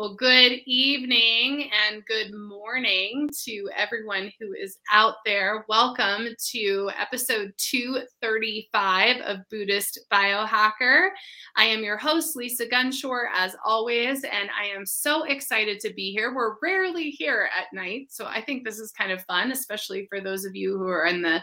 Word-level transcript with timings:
Well, 0.00 0.14
good 0.14 0.60
evening 0.64 1.70
and 1.90 2.02
good 2.06 2.32
morning 2.32 3.28
to 3.44 3.68
everyone 3.76 4.32
who 4.40 4.54
is 4.54 4.78
out 4.90 5.16
there. 5.26 5.66
Welcome 5.68 6.28
to 6.52 6.90
episode 6.98 7.52
235 7.58 9.18
of 9.18 9.40
Buddhist 9.50 9.98
Biohacker. 10.10 11.10
I 11.54 11.66
am 11.66 11.84
your 11.84 11.98
host, 11.98 12.34
Lisa 12.34 12.64
Gunshore, 12.64 13.26
as 13.34 13.54
always, 13.62 14.24
and 14.24 14.48
I 14.58 14.68
am 14.74 14.86
so 14.86 15.24
excited 15.24 15.80
to 15.80 15.92
be 15.92 16.12
here. 16.12 16.34
We're 16.34 16.56
rarely 16.62 17.10
here 17.10 17.50
at 17.54 17.66
night, 17.74 18.06
so 18.08 18.24
I 18.24 18.40
think 18.40 18.64
this 18.64 18.78
is 18.78 18.92
kind 18.92 19.12
of 19.12 19.22
fun, 19.24 19.52
especially 19.52 20.06
for 20.08 20.22
those 20.22 20.46
of 20.46 20.56
you 20.56 20.78
who 20.78 20.88
are 20.88 21.04
in 21.04 21.20
the 21.20 21.42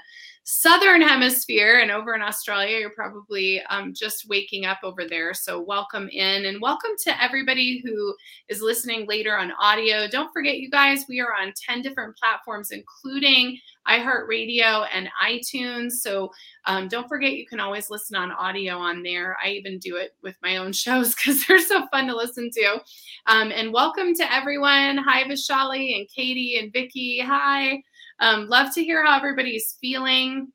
southern 0.49 1.01
hemisphere 1.01 1.79
and 1.81 1.91
over 1.91 2.15
in 2.15 2.21
Australia, 2.21 2.77
you're 2.79 2.89
probably 2.91 3.61
um, 3.63 3.93
just 3.93 4.29
waking 4.29 4.65
up 4.65 4.77
over 4.81 5.05
there. 5.05 5.33
So, 5.33 5.59
welcome 5.59 6.07
in 6.07 6.45
and 6.45 6.61
welcome 6.61 6.91
to 7.03 7.21
everybody 7.21 7.81
who 7.83 8.15
is 8.47 8.61
listening 8.61 9.05
later 9.07 9.37
on 9.37 9.51
audio. 9.59 10.07
Don't 10.07 10.31
forget, 10.31 10.59
you 10.59 10.69
guys, 10.69 11.03
we 11.09 11.19
are 11.19 11.33
on 11.33 11.51
10 11.67 11.81
different 11.81 12.15
platforms, 12.15 12.71
including 12.71 13.59
iHeartRadio 13.89 14.87
and 14.93 15.09
iTunes. 15.21 15.91
So, 15.99 16.31
um, 16.63 16.87
don't 16.87 17.09
forget, 17.09 17.33
you 17.33 17.45
can 17.45 17.59
always 17.59 17.89
listen 17.89 18.15
on 18.15 18.31
audio 18.31 18.77
on 18.77 19.03
there. 19.03 19.35
I 19.43 19.49
even 19.49 19.79
do 19.79 19.97
it 19.97 20.15
with 20.23 20.37
my 20.41 20.57
own 20.57 20.71
shows 20.71 21.13
because 21.13 21.45
they're 21.45 21.59
so 21.59 21.87
fun 21.87 22.07
to 22.07 22.15
listen 22.15 22.49
to. 22.51 22.81
Um, 23.25 23.51
and 23.51 23.73
welcome 23.73 24.15
to 24.15 24.33
everyone. 24.33 24.97
Hi, 24.99 25.25
Vishali 25.25 25.99
and 25.99 26.07
Katie 26.07 26.57
and 26.57 26.71
Vicky. 26.71 27.19
Hi. 27.19 27.83
Um, 28.19 28.47
love 28.47 28.73
to 28.73 28.83
hear 28.83 29.05
how 29.05 29.17
everybody's 29.17 29.77
feeling. 29.79 30.51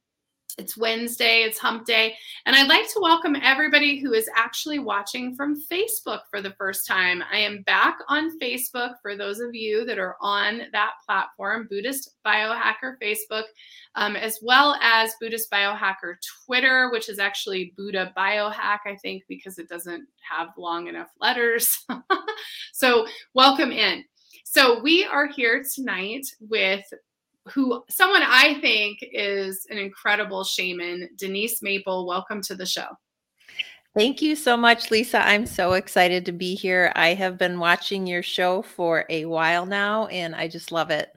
It's 0.59 0.77
Wednesday, 0.77 1.45
it's 1.45 1.59
hump 1.59 1.87
day. 1.87 2.15
And 2.45 2.55
I'd 2.55 2.69
like 2.69 2.87
to 2.93 3.01
welcome 3.01 3.37
everybody 3.41 3.99
who 3.99 4.13
is 4.13 4.29
actually 4.37 4.81
watching 4.81 5.35
from 5.35 5.63
Facebook 5.71 6.21
for 6.31 6.43
the 6.43 6.53
first 6.59 6.87
time. 6.87 7.25
I 7.33 7.39
am 7.39 7.63
back 7.63 7.97
on 8.09 8.39
Facebook 8.39 8.97
for 9.01 9.17
those 9.17 9.41
of 9.41 9.55
you 9.55 9.87
that 9.87 9.99
are 9.99 10.17
on 10.21 10.63
that 10.73 10.93
platform, 11.07 11.69
Buddhist 11.71 12.17
Biohacker 12.27 12.97
Facebook, 13.03 13.45
um, 13.95 14.15
as 14.15 14.41
well 14.43 14.77
as 14.83 15.15
Buddhist 15.21 15.51
Biohacker 15.51 16.17
Twitter, 16.45 16.91
which 16.91 17.09
is 17.09 17.19
actually 17.19 17.73
Buddha 17.77 18.13
Biohack, 18.15 18.81
I 18.85 18.97
think, 19.01 19.23
because 19.29 19.59
it 19.59 19.71
doesn't 19.71 20.07
have 20.21 20.49
long 20.59 20.87
enough 20.87 21.09
letters. 21.19 21.87
so, 22.75 23.07
welcome 23.33 23.73
in. 23.73 24.05
So, 24.45 24.83
we 24.83 25.07
are 25.07 25.27
here 25.27 25.65
tonight 25.75 26.27
with 26.41 26.85
who 27.49 27.83
someone 27.89 28.23
I 28.23 28.59
think 28.61 28.99
is 29.03 29.67
an 29.71 29.79
incredible 29.79 30.45
shaman, 30.45 31.09
Denise 31.17 31.63
Maple. 31.63 32.07
Welcome 32.07 32.41
to 32.43 32.55
the 32.55 32.67
show. 32.67 32.87
Thank 33.95 34.23
you 34.23 34.37
so 34.37 34.57
much, 34.57 34.91
Lisa. 34.91 35.19
I'm 35.19 35.45
so 35.45 35.75
excited 35.75 36.25
to 36.25 36.33
be 36.33 36.55
here. 36.55 36.93
I 36.97 37.13
have 37.15 37.37
been 37.37 37.59
watching 37.59 38.07
your 38.07 38.23
show 38.23 38.63
for 38.63 39.05
a 39.11 39.27
while 39.27 39.67
now, 39.67 40.07
and 40.07 40.35
I 40.35 40.49
just 40.49 40.73
love 40.73 40.91
it. 40.91 41.13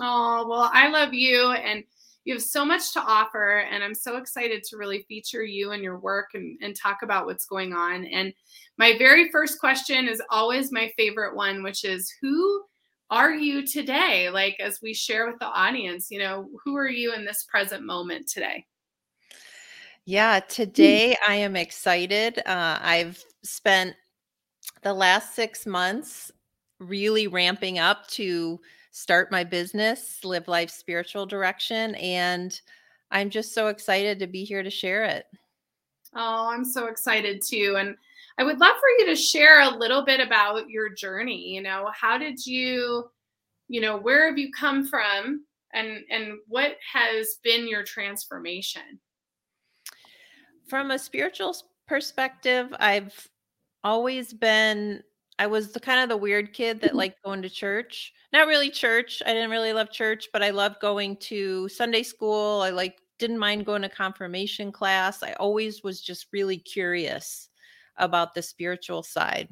Oh, 0.00 0.46
well, 0.48 0.68
I 0.72 0.88
love 0.88 1.14
you, 1.14 1.52
and 1.52 1.84
you 2.24 2.34
have 2.34 2.42
so 2.42 2.64
much 2.64 2.92
to 2.94 3.00
offer. 3.00 3.58
And 3.70 3.84
I'm 3.84 3.94
so 3.94 4.16
excited 4.16 4.64
to 4.64 4.76
really 4.76 5.04
feature 5.06 5.44
you 5.44 5.70
and 5.70 5.82
your 5.82 6.00
work 6.00 6.30
and, 6.34 6.58
and 6.60 6.74
talk 6.74 6.98
about 7.02 7.26
what's 7.26 7.46
going 7.46 7.72
on. 7.72 8.04
And 8.04 8.34
my 8.78 8.94
very 8.98 9.30
first 9.30 9.60
question 9.60 10.08
is 10.08 10.20
always 10.28 10.72
my 10.72 10.92
favorite 10.96 11.36
one, 11.36 11.62
which 11.62 11.84
is 11.84 12.12
who 12.20 12.64
are 13.10 13.34
you 13.34 13.66
today? 13.66 14.30
Like, 14.30 14.56
as 14.60 14.80
we 14.82 14.94
share 14.94 15.26
with 15.26 15.38
the 15.38 15.46
audience, 15.46 16.10
you 16.10 16.18
know, 16.18 16.48
who 16.64 16.76
are 16.76 16.88
you 16.88 17.14
in 17.14 17.24
this 17.24 17.44
present 17.48 17.84
moment 17.84 18.28
today? 18.28 18.66
Yeah, 20.04 20.40
today 20.40 21.16
I 21.26 21.34
am 21.34 21.56
excited. 21.56 22.38
Uh, 22.46 22.78
I've 22.80 23.22
spent 23.42 23.94
the 24.82 24.94
last 24.94 25.34
six 25.34 25.66
months 25.66 26.32
really 26.80 27.26
ramping 27.26 27.78
up 27.78 28.06
to 28.08 28.60
start 28.90 29.30
my 29.30 29.44
business, 29.44 30.24
live 30.24 30.48
life 30.48 30.70
spiritual 30.70 31.26
direction. 31.26 31.94
And 31.96 32.58
I'm 33.10 33.30
just 33.30 33.54
so 33.54 33.68
excited 33.68 34.18
to 34.18 34.26
be 34.26 34.44
here 34.44 34.62
to 34.62 34.70
share 34.70 35.04
it. 35.04 35.26
Oh, 36.14 36.48
I'm 36.50 36.64
so 36.64 36.86
excited 36.86 37.42
too. 37.42 37.76
And 37.78 37.96
I 38.38 38.44
would 38.44 38.60
love 38.60 38.76
for 38.78 38.88
you 38.98 39.06
to 39.06 39.16
share 39.16 39.62
a 39.62 39.76
little 39.76 40.04
bit 40.04 40.20
about 40.20 40.70
your 40.70 40.88
journey. 40.88 41.54
You 41.54 41.62
know, 41.62 41.90
how 41.92 42.16
did 42.18 42.44
you, 42.46 43.10
you 43.66 43.80
know, 43.80 43.96
where 43.96 44.28
have 44.28 44.38
you 44.38 44.50
come 44.52 44.86
from 44.86 45.44
and 45.74 46.04
and 46.10 46.34
what 46.46 46.76
has 46.92 47.38
been 47.42 47.66
your 47.66 47.82
transformation? 47.82 49.00
From 50.68 50.92
a 50.92 50.98
spiritual 50.98 51.56
perspective, 51.88 52.72
I've 52.78 53.28
always 53.82 54.32
been 54.32 55.02
I 55.40 55.46
was 55.46 55.72
the 55.72 55.80
kind 55.80 56.00
of 56.00 56.08
the 56.08 56.16
weird 56.16 56.52
kid 56.52 56.80
that 56.80 56.88
mm-hmm. 56.88 56.96
liked 56.96 57.22
going 57.24 57.42
to 57.42 57.50
church. 57.50 58.12
Not 58.32 58.46
really 58.46 58.70
church. 58.70 59.20
I 59.26 59.32
didn't 59.32 59.50
really 59.50 59.72
love 59.72 59.90
church, 59.90 60.28
but 60.32 60.42
I 60.44 60.50
loved 60.50 60.80
going 60.80 61.16
to 61.16 61.68
Sunday 61.68 62.04
school. 62.04 62.60
I 62.60 62.70
like 62.70 62.98
didn't 63.18 63.38
mind 63.38 63.66
going 63.66 63.82
to 63.82 63.88
confirmation 63.88 64.70
class. 64.70 65.24
I 65.24 65.32
always 65.34 65.82
was 65.82 66.00
just 66.00 66.26
really 66.32 66.58
curious 66.58 67.48
about 67.98 68.34
the 68.34 68.42
spiritual 68.42 69.02
side. 69.02 69.48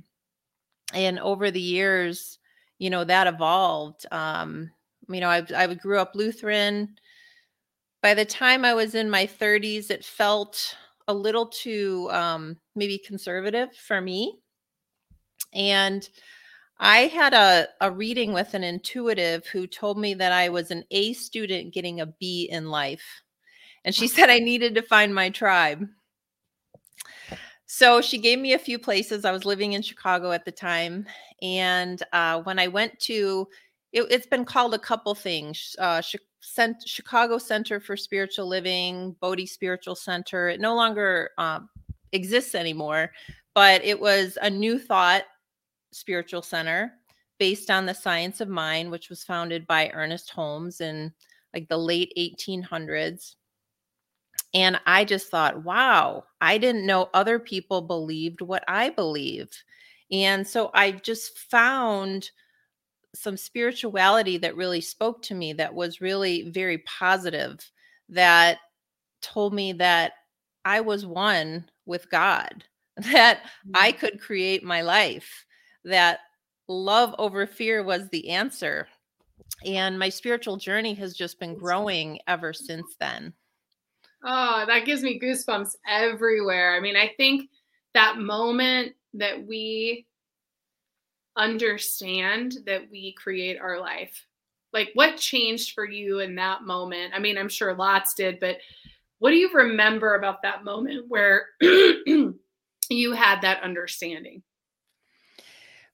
And 0.95 1.19
over 1.19 1.51
the 1.51 1.61
years, 1.61 2.39
you 2.79 2.91
know, 2.91 3.05
that 3.05 3.27
evolved. 3.27 4.07
Um, 4.11 4.71
you 5.09 5.21
know, 5.21 5.29
I, 5.29 5.45
I 5.55 5.73
grew 5.75 5.99
up 5.99 6.15
Lutheran. 6.15 6.97
By 8.03 8.15
the 8.15 8.25
time 8.25 8.65
I 8.65 8.75
was 8.75 8.95
in 8.95 9.11
my 9.11 9.27
30s, 9.27 9.91
it 9.91 10.05
felt 10.05 10.77
a 11.09 11.15
little 11.15 11.47
too 11.47 12.09
um, 12.11 12.57
maybe 12.75 12.99
conservative 12.99 13.75
for 13.75 14.01
me. 14.01 14.39
And 15.53 16.09
I 16.79 17.07
had 17.07 17.33
a, 17.33 17.69
a 17.81 17.91
reading 17.91 18.33
with 18.33 18.55
an 18.55 18.63
intuitive 18.63 19.47
who 19.47 19.67
told 19.67 19.99
me 19.99 20.15
that 20.15 20.33
I 20.33 20.49
was 20.51 20.71
an 20.71 20.85
A 20.91 21.15
student 21.15 21.73
getting 21.73 22.01
a 22.01 22.07
B 22.07 22.49
in 22.51 22.71
life. 22.71 23.23
And 23.85 23.95
she 23.95 24.09
said 24.09 24.31
I 24.31 24.39
needed 24.39 24.75
to 24.75 24.83
find 24.83 25.15
my 25.15 25.31
tribe. 25.31 25.87
So 27.67 28.01
she 28.01 28.19
gave 28.19 28.39
me 28.39 28.53
a 28.53 28.59
few 28.59 28.79
places. 28.79 29.25
I 29.25 29.33
was 29.33 29.45
living 29.45 29.73
in 29.73 29.83
Chicago 29.83 30.31
at 30.31 30.45
the 30.45 30.53
time. 30.53 31.05
And 31.43 32.01
uh, 32.13 32.43
when 32.43 32.59
I 32.59 32.69
went 32.69 32.99
to, 33.01 33.49
it, 33.93 34.11
has 34.13 34.27
been 34.27 34.45
called 34.45 34.75
a 34.75 34.79
couple 34.79 35.15
things 35.15 35.75
uh, 35.79 36.01
Chicago 36.85 37.39
Center 37.39 37.81
for 37.81 37.97
Spiritual 37.97 38.47
Living, 38.47 39.17
Bodhi 39.21 39.47
Spiritual 39.47 39.97
Center. 39.97 40.49
It 40.49 40.61
no 40.61 40.77
longer 40.77 41.31
uh, 41.39 41.61
exists 42.13 42.55
anymore, 42.55 43.11
but 43.55 43.85
it 43.85 43.99
was 43.99 44.39
a 44.41 44.49
new 44.49 44.79
thought 44.79 45.25
spiritual 45.93 46.43
center 46.43 46.93
based 47.39 47.71
on 47.71 47.85
the 47.85 47.95
science 47.95 48.41
of 48.41 48.49
mind, 48.49 48.91
which 48.91 49.11
was 49.11 49.25
founded 49.25 49.67
by 49.67 49.91
Ernest 49.93 50.31
Holmes 50.31 50.81
in 50.81 51.13
like 51.53 51.69
the 51.69 51.79
late 51.79 52.13
1800s. 52.17 53.35
And 54.57 54.81
I 54.87 55.05
just 55.05 55.29
thought, 55.29 55.65
wow, 55.65 56.25
I 56.41 56.57
didn't 56.57 56.87
know 56.87 57.11
other 57.13 57.39
people 57.39 57.83
believed 57.83 58.41
what 58.41 58.65
I 58.67 58.89
believe. 58.89 59.51
And 60.11 60.49
so 60.49 60.71
I 60.73 60.93
just 60.93 61.39
found 61.39 62.31
some 63.15 63.37
spirituality 63.37 64.39
that 64.39 64.57
really 64.57 64.81
spoke 64.81 65.21
to 65.25 65.35
me, 65.35 65.53
that 65.53 65.75
was 65.75 66.01
really 66.01 66.49
very 66.49 66.79
positive, 66.79 67.71
that 68.09 68.57
told 69.21 69.53
me 69.53 69.75
that 69.75 70.13
I 70.65 70.81
was 70.81 71.05
one 71.05 71.69
with 71.85 72.11
God, 72.11 72.65
that 72.97 73.41
I 73.75 73.93
mm. 73.93 73.99
could 73.99 74.23
create 74.23 74.65
my 74.65 74.81
life, 74.81 75.45
that 75.85 76.21
love 76.67 77.15
over 77.19 77.47
fear 77.47 77.83
was 77.83 78.09
the 78.09 78.31
answer. 78.31 78.89
And 79.67 79.99
my 79.99 80.09
spiritual 80.09 80.57
journey 80.57 80.95
has 80.95 81.13
just 81.13 81.39
been 81.39 81.59
growing 81.59 82.21
ever 82.27 82.55
since 82.55 82.97
then. 82.99 83.35
Oh, 84.25 84.65
that 84.67 84.85
gives 84.85 85.03
me 85.03 85.21
goosebumps 85.21 85.77
everywhere. 85.87 86.75
I 86.75 86.81
mean, 86.81 86.97
I 86.97 87.13
think 87.17 87.51
that 87.95 88.19
moment 88.19 88.95
that 89.15 89.47
we 89.47 90.07
understand 91.37 92.59
that 92.67 92.91
we 92.91 93.13
create 93.13 93.59
our 93.61 93.79
life. 93.81 94.27
Like, 94.73 94.91
what 94.95 95.17
changed 95.17 95.75
for 95.75 95.85
you 95.85 96.21
in 96.21 96.35
that 96.37 96.63
moment? 96.63 97.13
I 97.15 97.19
mean, 97.19 97.39
I'm 97.39 97.49
sure 97.49 97.75
lots 97.75 98.15
did, 98.15 98.41
but 98.41 98.59
what 99.19 99.31
do 99.31 99.37
you 99.37 99.51
remember 99.53 100.15
about 100.15 100.43
that 100.43 100.65
moment 100.65 101.07
where 101.09 101.47
you 101.61 102.35
had 103.13 103.41
that 103.43 103.63
understanding? 103.63 104.43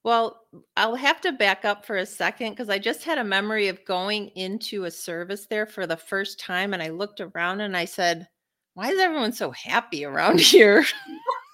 Well, 0.04 0.40
I'll 0.76 0.96
have 0.96 1.20
to 1.20 1.32
back 1.32 1.64
up 1.64 1.86
for 1.86 1.96
a 1.96 2.06
second 2.06 2.50
because 2.50 2.68
I 2.68 2.78
just 2.78 3.04
had 3.04 3.18
a 3.18 3.24
memory 3.24 3.68
of 3.68 3.84
going 3.84 4.28
into 4.28 4.84
a 4.84 4.90
service 4.90 5.46
there 5.46 5.66
for 5.66 5.86
the 5.86 5.96
first 5.96 6.40
time. 6.40 6.74
And 6.74 6.82
I 6.82 6.88
looked 6.88 7.20
around 7.20 7.60
and 7.60 7.76
I 7.76 7.84
said, 7.84 8.28
Why 8.74 8.90
is 8.90 8.98
everyone 8.98 9.32
so 9.32 9.52
happy 9.52 10.04
around 10.04 10.40
here? 10.40 10.84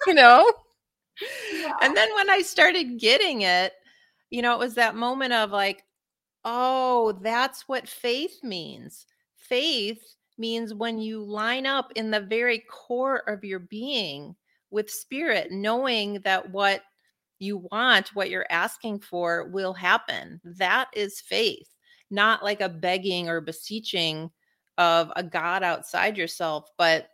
you 0.07 0.13
know? 0.13 0.51
Yeah. 1.53 1.73
And 1.81 1.95
then 1.95 2.13
when 2.15 2.29
I 2.29 2.41
started 2.41 2.99
getting 2.99 3.41
it, 3.41 3.73
you 4.31 4.41
know, 4.41 4.53
it 4.53 4.59
was 4.59 4.75
that 4.75 4.95
moment 4.95 5.33
of 5.33 5.51
like, 5.51 5.83
Oh, 6.43 7.19
that's 7.21 7.67
what 7.67 7.87
faith 7.87 8.39
means. 8.43 9.05
Faith 9.35 10.15
means 10.39 10.73
when 10.73 10.97
you 10.97 11.21
line 11.23 11.65
up 11.65 11.91
in 11.95 12.09
the 12.09 12.21
very 12.21 12.63
core 12.69 13.29
of 13.29 13.43
your 13.43 13.59
being 13.59 14.35
with 14.71 14.89
spirit, 14.89 15.51
knowing 15.51 16.21
that 16.23 16.49
what 16.49 16.81
you 17.39 17.67
want, 17.71 18.15
what 18.15 18.29
you're 18.29 18.47
asking 18.49 18.99
for 18.99 19.47
will 19.49 19.73
happen. 19.73 20.39
That 20.43 20.89
is 20.93 21.21
faith, 21.21 21.69
not 22.11 22.43
like 22.43 22.61
a 22.61 22.69
begging 22.69 23.29
or 23.29 23.41
beseeching 23.41 24.29
of 24.77 25.11
a 25.15 25.23
God 25.23 25.63
outside 25.63 26.17
yourself, 26.17 26.69
but 26.77 27.09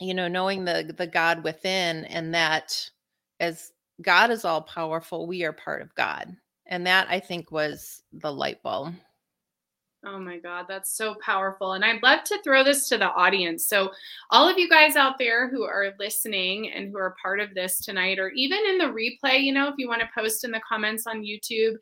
you 0.00 0.14
know, 0.14 0.28
knowing 0.28 0.64
the 0.64 0.94
the 0.96 1.06
God 1.06 1.44
within 1.44 2.04
and 2.06 2.34
that 2.34 2.90
as 3.38 3.72
God 4.02 4.30
is 4.30 4.44
all 4.44 4.62
powerful, 4.62 5.26
we 5.26 5.44
are 5.44 5.52
part 5.52 5.82
of 5.82 5.94
God. 5.94 6.34
And 6.66 6.86
that 6.86 7.08
I 7.10 7.20
think 7.20 7.50
was 7.50 8.02
the 8.12 8.32
light 8.32 8.62
bulb. 8.62 8.94
Oh 10.04 10.18
my 10.18 10.38
God, 10.38 10.64
that's 10.66 10.96
so 10.96 11.14
powerful. 11.22 11.74
And 11.74 11.84
I'd 11.84 12.02
love 12.02 12.24
to 12.24 12.40
throw 12.42 12.64
this 12.64 12.88
to 12.88 12.96
the 12.96 13.10
audience. 13.10 13.66
So, 13.66 13.90
all 14.30 14.48
of 14.48 14.56
you 14.56 14.66
guys 14.66 14.96
out 14.96 15.18
there 15.18 15.50
who 15.50 15.64
are 15.64 15.92
listening 15.98 16.70
and 16.70 16.90
who 16.90 16.96
are 16.96 17.16
part 17.22 17.38
of 17.38 17.54
this 17.54 17.80
tonight, 17.80 18.18
or 18.18 18.30
even 18.30 18.58
in 18.66 18.78
the 18.78 18.84
replay, 18.84 19.42
you 19.42 19.52
know, 19.52 19.68
if 19.68 19.74
you 19.76 19.88
want 19.88 20.00
to 20.00 20.08
post 20.16 20.42
in 20.42 20.52
the 20.52 20.60
comments 20.66 21.06
on 21.06 21.22
YouTube 21.22 21.74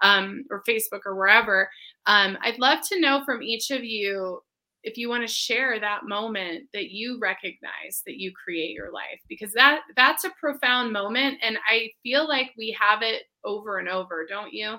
um, 0.00 0.44
or 0.50 0.62
Facebook 0.66 1.00
or 1.04 1.16
wherever, 1.16 1.68
um, 2.06 2.38
I'd 2.40 2.58
love 2.58 2.78
to 2.88 3.00
know 3.00 3.22
from 3.26 3.42
each 3.42 3.70
of 3.70 3.84
you 3.84 4.40
if 4.82 4.96
you 4.96 5.08
want 5.10 5.26
to 5.26 5.34
share 5.34 5.78
that 5.78 6.04
moment 6.04 6.64
that 6.72 6.92
you 6.92 7.18
recognize 7.20 8.02
that 8.06 8.18
you 8.18 8.32
create 8.32 8.70
your 8.70 8.92
life 8.92 9.20
because 9.28 9.52
that 9.52 9.80
that's 9.96 10.22
a 10.22 10.30
profound 10.38 10.92
moment 10.92 11.36
and 11.42 11.58
i 11.68 11.90
feel 12.04 12.28
like 12.28 12.52
we 12.56 12.76
have 12.78 13.02
it 13.02 13.24
over 13.44 13.78
and 13.78 13.88
over 13.88 14.24
don't 14.28 14.52
you 14.52 14.76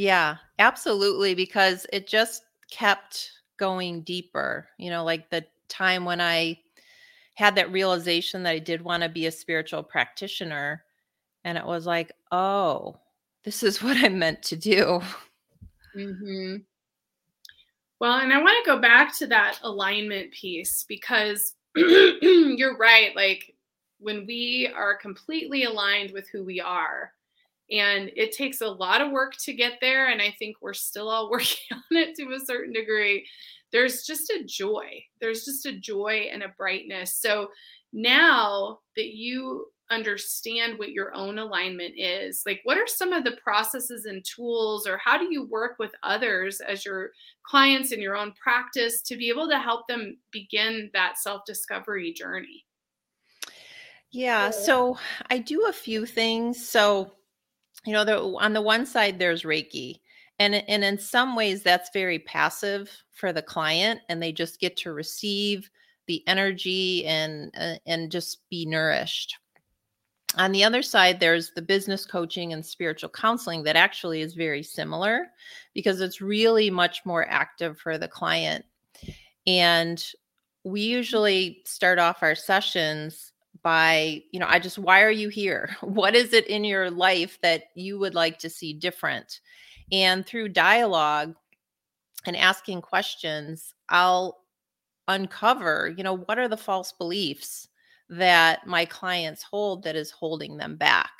yeah, 0.00 0.38
absolutely. 0.58 1.34
Because 1.34 1.86
it 1.92 2.06
just 2.06 2.44
kept 2.70 3.32
going 3.58 4.00
deeper. 4.00 4.66
You 4.78 4.88
know, 4.88 5.04
like 5.04 5.28
the 5.28 5.44
time 5.68 6.06
when 6.06 6.22
I 6.22 6.58
had 7.34 7.54
that 7.56 7.70
realization 7.70 8.42
that 8.42 8.50
I 8.50 8.60
did 8.60 8.80
want 8.80 9.02
to 9.02 9.10
be 9.10 9.26
a 9.26 9.30
spiritual 9.30 9.82
practitioner. 9.82 10.84
And 11.44 11.58
it 11.58 11.66
was 11.66 11.86
like, 11.86 12.12
oh, 12.32 12.96
this 13.44 13.62
is 13.62 13.82
what 13.82 13.98
I'm 13.98 14.18
meant 14.18 14.42
to 14.44 14.56
do. 14.56 15.02
Mm-hmm. 15.94 16.56
Well, 17.98 18.20
and 18.20 18.32
I 18.32 18.38
want 18.38 18.64
to 18.64 18.70
go 18.70 18.78
back 18.80 19.14
to 19.18 19.26
that 19.26 19.58
alignment 19.62 20.32
piece 20.32 20.86
because 20.88 21.56
you're 21.76 22.78
right. 22.78 23.14
Like 23.14 23.54
when 23.98 24.24
we 24.26 24.72
are 24.74 24.96
completely 24.96 25.64
aligned 25.64 26.12
with 26.12 26.26
who 26.30 26.42
we 26.42 26.58
are, 26.58 27.12
and 27.70 28.10
it 28.16 28.32
takes 28.32 28.60
a 28.60 28.66
lot 28.66 29.00
of 29.00 29.12
work 29.12 29.36
to 29.36 29.52
get 29.52 29.74
there 29.80 30.08
and 30.08 30.20
i 30.20 30.34
think 30.38 30.56
we're 30.60 30.74
still 30.74 31.08
all 31.08 31.30
working 31.30 31.56
on 31.72 31.96
it 31.96 32.14
to 32.16 32.32
a 32.32 32.40
certain 32.40 32.72
degree. 32.72 33.26
There's 33.72 34.02
just 34.02 34.30
a 34.30 34.42
joy. 34.44 35.04
There's 35.20 35.44
just 35.44 35.66
a 35.66 35.78
joy 35.78 36.28
and 36.32 36.42
a 36.42 36.54
brightness. 36.56 37.14
So 37.14 37.48
now 37.92 38.78
that 38.96 39.14
you 39.14 39.66
understand 39.90 40.78
what 40.78 40.92
your 40.92 41.12
own 41.16 41.40
alignment 41.40 41.92
is 41.96 42.44
like 42.46 42.60
what 42.62 42.78
are 42.78 42.86
some 42.86 43.12
of 43.12 43.24
the 43.24 43.36
processes 43.42 44.04
and 44.04 44.24
tools 44.24 44.86
or 44.86 44.96
how 44.98 45.18
do 45.18 45.26
you 45.32 45.48
work 45.48 45.80
with 45.80 45.90
others 46.04 46.60
as 46.60 46.84
your 46.84 47.10
clients 47.42 47.90
in 47.90 48.00
your 48.00 48.16
own 48.16 48.32
practice 48.40 49.02
to 49.02 49.16
be 49.16 49.28
able 49.28 49.48
to 49.48 49.58
help 49.58 49.88
them 49.88 50.16
begin 50.30 50.88
that 50.92 51.18
self 51.18 51.42
discovery 51.44 52.12
journey? 52.12 52.64
Yeah 54.12 54.50
so 54.50 54.96
i 55.28 55.38
do 55.38 55.66
a 55.66 55.72
few 55.72 56.06
things. 56.06 56.68
So 56.68 57.10
you 57.86 57.92
know, 57.92 58.04
the, 58.04 58.18
on 58.18 58.52
the 58.52 58.62
one 58.62 58.86
side, 58.86 59.18
there's 59.18 59.42
Reiki. 59.42 60.00
And, 60.38 60.54
and 60.54 60.82
in 60.82 60.98
some 60.98 61.36
ways, 61.36 61.62
that's 61.62 61.90
very 61.92 62.18
passive 62.18 62.90
for 63.10 63.32
the 63.32 63.42
client, 63.42 64.00
and 64.08 64.22
they 64.22 64.32
just 64.32 64.58
get 64.58 64.76
to 64.78 64.92
receive 64.92 65.68
the 66.06 66.26
energy 66.26 67.06
and 67.06 67.52
uh, 67.56 67.74
and 67.86 68.10
just 68.10 68.38
be 68.50 68.66
nourished. 68.66 69.36
On 70.36 70.50
the 70.50 70.64
other 70.64 70.82
side, 70.82 71.20
there's 71.20 71.52
the 71.52 71.62
business 71.62 72.06
coaching 72.06 72.52
and 72.52 72.64
spiritual 72.64 73.10
counseling 73.10 73.62
that 73.64 73.76
actually 73.76 74.20
is 74.20 74.34
very 74.34 74.62
similar 74.62 75.28
because 75.74 76.00
it's 76.00 76.20
really 76.20 76.70
much 76.70 77.04
more 77.04 77.28
active 77.28 77.78
for 77.78 77.98
the 77.98 78.08
client. 78.08 78.64
And 79.46 80.04
we 80.64 80.80
usually 80.80 81.62
start 81.64 81.98
off 81.98 82.22
our 82.22 82.34
sessions 82.34 83.29
by 83.62 84.22
you 84.32 84.40
know 84.40 84.46
i 84.48 84.58
just 84.58 84.78
why 84.78 85.02
are 85.02 85.10
you 85.10 85.28
here? 85.28 85.76
What 85.80 86.14
is 86.14 86.32
it 86.32 86.46
in 86.46 86.64
your 86.64 86.90
life 86.90 87.38
that 87.42 87.64
you 87.74 87.98
would 87.98 88.14
like 88.14 88.38
to 88.40 88.50
see 88.50 88.72
different? 88.72 89.40
And 89.92 90.24
through 90.24 90.50
dialogue 90.50 91.34
and 92.26 92.36
asking 92.36 92.82
questions 92.82 93.74
i'll 93.88 94.44
uncover 95.08 95.92
you 95.96 96.04
know 96.04 96.16
what 96.16 96.38
are 96.38 96.48
the 96.48 96.56
false 96.56 96.92
beliefs 96.92 97.68
that 98.08 98.66
my 98.66 98.84
clients 98.84 99.42
hold 99.42 99.84
that 99.84 99.96
is 99.96 100.10
holding 100.10 100.56
them 100.56 100.76
back? 100.76 101.10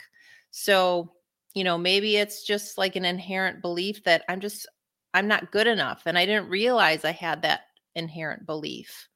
So 0.50 1.12
you 1.54 1.64
know 1.64 1.78
maybe 1.78 2.16
it's 2.16 2.44
just 2.44 2.78
like 2.78 2.96
an 2.96 3.04
inherent 3.04 3.60
belief 3.60 4.04
that 4.04 4.22
i'm 4.28 4.40
just 4.40 4.68
i'm 5.14 5.26
not 5.26 5.50
good 5.50 5.66
enough 5.66 6.02
and 6.06 6.16
i 6.16 6.24
didn't 6.24 6.48
realize 6.48 7.04
i 7.04 7.10
had 7.10 7.42
that 7.42 7.62
inherent 7.94 8.46
belief. 8.46 9.08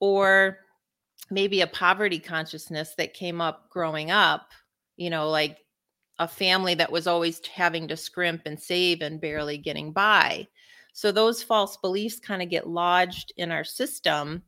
Or 0.00 0.58
maybe 1.30 1.60
a 1.60 1.66
poverty 1.66 2.18
consciousness 2.18 2.94
that 2.98 3.14
came 3.14 3.40
up 3.40 3.68
growing 3.70 4.10
up, 4.10 4.50
you 4.96 5.10
know, 5.10 5.30
like 5.30 5.58
a 6.18 6.28
family 6.28 6.74
that 6.74 6.92
was 6.92 7.06
always 7.06 7.44
having 7.46 7.88
to 7.88 7.96
scrimp 7.96 8.42
and 8.46 8.60
save 8.60 9.02
and 9.02 9.20
barely 9.20 9.58
getting 9.58 9.92
by. 9.92 10.46
So 10.92 11.10
those 11.10 11.42
false 11.42 11.76
beliefs 11.78 12.20
kind 12.20 12.42
of 12.42 12.50
get 12.50 12.68
lodged 12.68 13.32
in 13.36 13.50
our 13.50 13.64
system. 13.64 14.42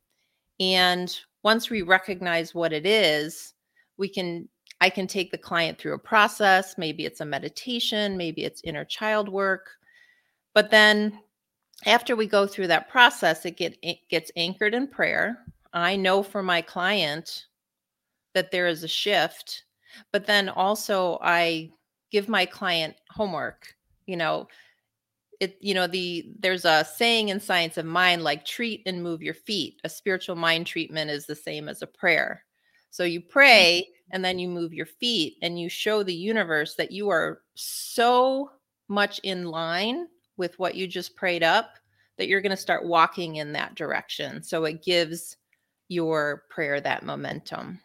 And 0.61 1.17
once 1.43 1.71
we 1.71 1.83
recognize 1.83 2.55
what 2.55 2.73
it 2.73 2.87
is, 2.87 3.55
we 3.97 4.09
can 4.09 4.49
I 4.81 4.91
can 4.91 5.07
take 5.07 5.31
the 5.31 5.39
client 5.39 5.79
through 5.79 5.95
a 5.95 5.99
process. 5.99 6.77
Maybe 6.77 7.07
it's 7.07 7.21
a 7.21 7.25
meditation, 7.25 8.17
maybe 8.17 8.45
it's 8.45 8.61
inner 8.65 8.85
child 8.85 9.29
work. 9.29 9.71
But 10.53 10.71
then 10.71 11.19
after 11.87 12.17
we 12.17 12.27
go 12.27 12.47
through 12.47 12.67
that 12.69 12.89
process, 12.89 13.47
it 13.47 13.57
get 13.57 13.79
it 13.83 13.99
gets 14.11 14.31
anchored 14.37 14.75
in 14.75 14.87
prayer. 14.89 15.39
I 15.75 15.97
know 15.97 16.23
for 16.23 16.43
my 16.43 16.63
client 16.63 17.47
that 18.33 18.51
there 18.51 18.69
is 18.69 18.85
a 18.85 18.89
shift, 18.89 19.65
but 20.13 20.27
then 20.27 20.49
also 20.49 21.19
I 21.21 21.71
give 22.11 22.29
my 22.29 22.47
client 22.47 22.95
homework, 23.11 23.75
you 24.07 24.17
know, 24.17 24.49
it 25.41 25.59
you 25.61 25.75
know 25.75 25.89
the 25.89 26.31
there's 26.39 26.65
a 26.65 26.85
saying 26.85 27.29
in 27.29 27.41
science 27.41 27.77
of 27.77 27.85
mind 27.85 28.23
like 28.23 28.45
treat 28.45 28.83
and 28.87 29.03
move 29.03 29.21
your 29.21 29.35
feet. 29.35 29.81
A 29.83 29.89
spiritual 29.89 30.37
mind 30.37 30.67
treatment 30.67 31.11
is 31.11 31.27
the 31.27 31.35
same 31.35 31.69
as 31.69 31.83
a 31.83 31.89
prayer. 31.89 32.45
So 32.91 33.03
you 33.03 33.21
pray 33.21 33.85
mm-hmm. 33.85 34.15
and 34.15 34.25
then 34.25 34.39
you 34.39 34.49
move 34.49 34.73
your 34.73 34.87
feet 34.87 35.39
and 35.43 35.59
you 35.59 35.69
show 35.69 36.05
the 36.05 36.15
universe 36.15 36.77
that 36.77 36.93
you 36.93 37.09
are 37.11 37.41
so 37.57 38.53
much 38.87 39.19
in 39.25 39.47
line 39.47 40.07
with 40.37 40.57
what 40.61 40.77
you 40.77 40.87
just 40.87 41.17
prayed 41.17 41.43
up 41.43 41.75
that 42.17 42.29
you're 42.29 42.41
going 42.41 42.51
to 42.51 42.57
start 42.57 42.87
walking 42.87 43.37
in 43.37 43.53
that 43.53 43.75
direction. 43.75 44.43
So 44.43 44.65
it 44.65 44.85
gives 44.85 45.37
your 45.89 46.43
prayer 46.51 46.81
that 46.81 47.05
momentum. 47.05 47.81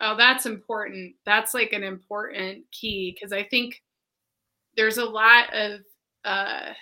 Oh, 0.00 0.16
that's 0.16 0.46
important. 0.46 1.14
That's 1.24 1.54
like 1.54 1.72
an 1.72 1.84
important 1.84 2.64
key 2.72 3.14
because 3.14 3.32
I 3.32 3.44
think 3.44 3.82
there's 4.76 4.98
a 4.98 5.04
lot 5.04 5.54
of 5.54 5.80
uh 6.24 6.72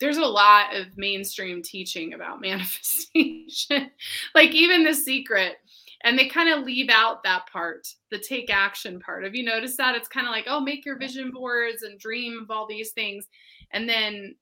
there's 0.00 0.16
a 0.16 0.24
lot 0.24 0.74
of 0.74 0.86
mainstream 0.96 1.62
teaching 1.62 2.14
about 2.14 2.40
manifestation. 2.42 3.90
like 4.34 4.54
even 4.54 4.84
the 4.84 4.94
secret 4.94 5.56
and 6.04 6.18
they 6.18 6.28
kind 6.28 6.48
of 6.48 6.64
leave 6.64 6.90
out 6.90 7.24
that 7.24 7.46
part, 7.52 7.88
the 8.10 8.18
take 8.18 8.50
action 8.50 9.00
part. 9.00 9.24
Have 9.24 9.34
you 9.34 9.44
noticed 9.44 9.76
that? 9.78 9.96
It's 9.96 10.08
kind 10.08 10.26
of 10.28 10.30
like, 10.30 10.44
oh, 10.46 10.60
make 10.60 10.84
your 10.86 10.96
vision 10.96 11.32
boards 11.32 11.82
and 11.82 11.98
dream 11.98 12.38
of 12.40 12.50
all 12.50 12.68
these 12.68 12.92
things. 12.92 13.26
And 13.72 13.88
then 13.88 14.36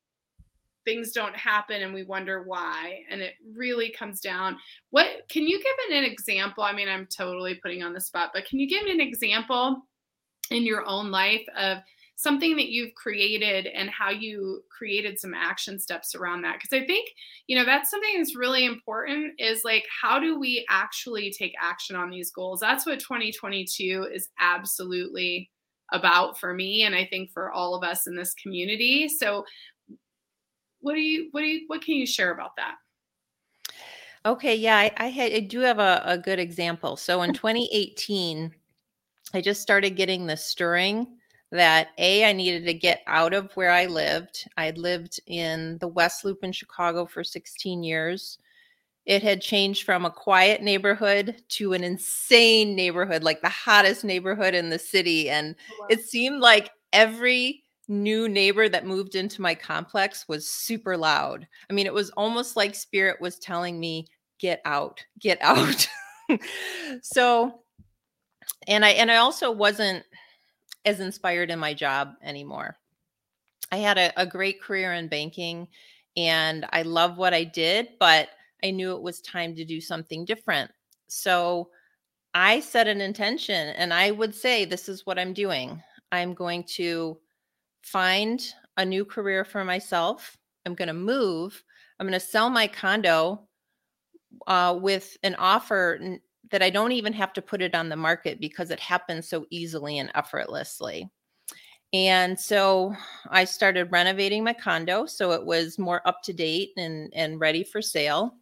things 0.86 1.12
don't 1.12 1.36
happen 1.36 1.82
and 1.82 1.92
we 1.92 2.04
wonder 2.04 2.44
why 2.44 3.00
and 3.10 3.20
it 3.20 3.34
really 3.54 3.90
comes 3.90 4.20
down. 4.20 4.56
What 4.90 5.06
can 5.28 5.46
you 5.46 5.58
give 5.58 5.96
an 5.98 6.04
example 6.04 6.64
i 6.64 6.72
mean 6.72 6.88
i'm 6.88 7.06
totally 7.06 7.56
putting 7.56 7.82
on 7.82 7.92
the 7.92 8.00
spot 8.00 8.30
but 8.32 8.46
can 8.46 8.58
you 8.58 8.68
give 8.68 8.86
an 8.86 9.00
example 9.00 9.82
in 10.50 10.64
your 10.64 10.86
own 10.86 11.10
life 11.10 11.44
of 11.56 11.78
something 12.18 12.56
that 12.56 12.68
you've 12.68 12.94
created 12.94 13.66
and 13.66 13.90
how 13.90 14.10
you 14.10 14.62
created 14.70 15.18
some 15.18 15.34
action 15.34 15.78
steps 15.78 16.14
around 16.14 16.42
that? 16.42 16.56
Because 16.60 16.82
i 16.82 16.86
think 16.86 17.10
you 17.46 17.56
know 17.56 17.64
that's 17.64 17.90
something 17.90 18.14
that's 18.16 18.36
really 18.36 18.64
important 18.64 19.34
is 19.38 19.64
like 19.64 19.84
how 20.02 20.18
do 20.18 20.38
we 20.38 20.64
actually 20.70 21.32
take 21.32 21.54
action 21.60 21.96
on 21.96 22.10
these 22.10 22.30
goals? 22.30 22.60
That's 22.60 22.86
what 22.86 23.00
2022 23.00 24.08
is 24.12 24.28
absolutely 24.38 25.50
about 25.92 26.36
for 26.36 26.52
me 26.52 26.82
and 26.82 26.96
i 26.96 27.06
think 27.06 27.30
for 27.30 27.52
all 27.52 27.74
of 27.74 27.84
us 27.84 28.06
in 28.06 28.16
this 28.16 28.34
community. 28.34 29.08
So 29.08 29.44
what 30.86 30.94
do 30.94 31.00
you 31.00 31.28
what 31.32 31.40
do 31.40 31.46
you 31.46 31.64
what 31.66 31.82
can 31.82 31.96
you 31.96 32.06
share 32.06 32.32
about 32.32 32.54
that? 32.56 32.76
Okay, 34.24 34.56
yeah, 34.56 34.76
I, 34.76 34.92
I, 34.96 35.06
had, 35.06 35.32
I 35.32 35.40
do 35.40 35.60
have 35.60 35.78
a, 35.78 36.02
a 36.04 36.18
good 36.18 36.40
example. 36.40 36.96
So 36.96 37.22
in 37.22 37.32
2018, 37.32 38.52
I 39.34 39.40
just 39.40 39.62
started 39.62 39.90
getting 39.90 40.26
the 40.26 40.36
stirring 40.36 41.06
that 41.52 41.88
a 41.98 42.24
I 42.24 42.32
needed 42.32 42.64
to 42.66 42.74
get 42.74 43.02
out 43.06 43.34
of 43.34 43.52
where 43.52 43.70
I 43.70 43.86
lived. 43.86 44.48
I 44.56 44.64
had 44.64 44.78
lived 44.78 45.20
in 45.26 45.78
the 45.78 45.88
West 45.88 46.24
Loop 46.24 46.42
in 46.42 46.50
Chicago 46.52 47.06
for 47.06 47.22
16 47.22 47.82
years, 47.82 48.38
it 49.06 49.22
had 49.22 49.40
changed 49.40 49.84
from 49.84 50.04
a 50.04 50.10
quiet 50.10 50.62
neighborhood 50.62 51.36
to 51.50 51.72
an 51.72 51.84
insane 51.84 52.74
neighborhood, 52.74 53.22
like 53.22 53.40
the 53.40 53.48
hottest 53.48 54.02
neighborhood 54.02 54.52
in 54.52 54.68
the 54.68 54.80
city. 54.80 55.30
And 55.30 55.54
oh, 55.80 55.86
it 55.88 56.04
seemed 56.04 56.40
like 56.40 56.72
every 56.92 57.62
new 57.88 58.28
neighbor 58.28 58.68
that 58.68 58.86
moved 58.86 59.14
into 59.14 59.42
my 59.42 59.54
complex 59.54 60.26
was 60.28 60.48
super 60.48 60.96
loud. 60.96 61.46
I 61.70 61.72
mean, 61.72 61.86
it 61.86 61.94
was 61.94 62.10
almost 62.10 62.56
like 62.56 62.74
spirit 62.74 63.20
was 63.20 63.38
telling 63.38 63.78
me, 63.78 64.08
get 64.38 64.60
out, 64.64 65.04
get 65.20 65.38
out. 65.42 65.88
so, 67.02 67.60
and 68.66 68.84
I, 68.84 68.90
and 68.90 69.10
I 69.10 69.16
also 69.16 69.50
wasn't 69.50 70.04
as 70.84 71.00
inspired 71.00 71.50
in 71.50 71.58
my 71.58 71.74
job 71.74 72.14
anymore. 72.22 72.76
I 73.72 73.76
had 73.78 73.98
a, 73.98 74.12
a 74.20 74.26
great 74.26 74.62
career 74.62 74.92
in 74.94 75.08
banking 75.08 75.68
and 76.16 76.66
I 76.72 76.82
love 76.82 77.18
what 77.18 77.34
I 77.34 77.44
did, 77.44 77.90
but 77.98 78.28
I 78.64 78.70
knew 78.70 78.92
it 78.94 79.02
was 79.02 79.20
time 79.20 79.54
to 79.56 79.64
do 79.64 79.80
something 79.80 80.24
different. 80.24 80.70
So 81.08 81.70
I 82.34 82.60
set 82.60 82.88
an 82.88 83.00
intention 83.00 83.68
and 83.70 83.92
I 83.92 84.10
would 84.10 84.34
say, 84.34 84.64
this 84.64 84.88
is 84.88 85.04
what 85.04 85.18
I'm 85.18 85.32
doing. 85.32 85.82
I'm 86.12 86.34
going 86.34 86.64
to 86.74 87.18
find 87.86 88.52
a 88.76 88.84
new 88.84 89.04
career 89.04 89.44
for 89.44 89.64
myself. 89.64 90.36
I'm 90.66 90.74
going 90.74 90.88
to 90.88 90.94
move. 90.94 91.62
I'm 91.98 92.06
going 92.06 92.18
to 92.18 92.26
sell 92.26 92.50
my 92.50 92.66
condo 92.66 93.46
uh, 94.48 94.76
with 94.80 95.16
an 95.22 95.36
offer 95.36 95.98
n- 96.02 96.20
that 96.50 96.62
I 96.62 96.70
don't 96.70 96.92
even 96.92 97.12
have 97.12 97.32
to 97.34 97.42
put 97.42 97.62
it 97.62 97.76
on 97.76 97.88
the 97.88 97.96
market 97.96 98.40
because 98.40 98.70
it 98.72 98.80
happens 98.80 99.28
so 99.28 99.46
easily 99.50 99.98
and 99.98 100.10
effortlessly. 100.16 101.08
And 101.92 102.38
so 102.38 102.94
I 103.30 103.44
started 103.44 103.92
renovating 103.92 104.42
my 104.42 104.52
condo 104.52 105.06
so 105.06 105.30
it 105.30 105.44
was 105.44 105.78
more 105.78 106.06
up 106.06 106.22
to 106.24 106.32
date 106.32 106.72
and, 106.76 107.12
and 107.14 107.38
ready 107.38 107.62
for 107.62 107.80
sale. 107.80 108.34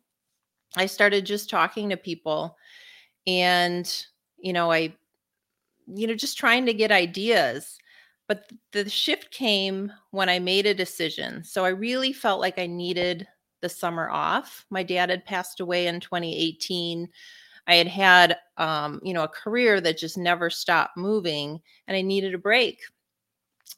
I 0.76 0.86
started 0.86 1.26
just 1.26 1.50
talking 1.50 1.90
to 1.90 1.98
people 1.98 2.56
and, 3.26 3.90
you 4.38 4.54
know, 4.54 4.72
I, 4.72 4.94
you 5.86 6.06
know, 6.06 6.14
just 6.14 6.38
trying 6.38 6.64
to 6.64 6.74
get 6.74 6.90
ideas. 6.90 7.78
But 8.26 8.50
the 8.72 8.88
shift 8.88 9.30
came 9.30 9.92
when 10.10 10.28
I 10.28 10.38
made 10.38 10.66
a 10.66 10.74
decision. 10.74 11.44
So 11.44 11.64
I 11.64 11.68
really 11.68 12.12
felt 12.12 12.40
like 12.40 12.58
I 12.58 12.66
needed 12.66 13.26
the 13.60 13.68
summer 13.68 14.08
off. 14.10 14.64
My 14.70 14.82
dad 14.82 15.10
had 15.10 15.24
passed 15.24 15.60
away 15.60 15.86
in 15.86 16.00
2018. 16.00 17.08
I 17.66 17.74
had 17.74 17.86
had, 17.86 18.36
um, 18.56 19.00
you 19.02 19.14
know, 19.14 19.24
a 19.24 19.28
career 19.28 19.80
that 19.80 19.98
just 19.98 20.18
never 20.18 20.50
stopped 20.50 20.96
moving, 20.96 21.60
and 21.86 21.96
I 21.96 22.02
needed 22.02 22.34
a 22.34 22.38
break. 22.38 22.80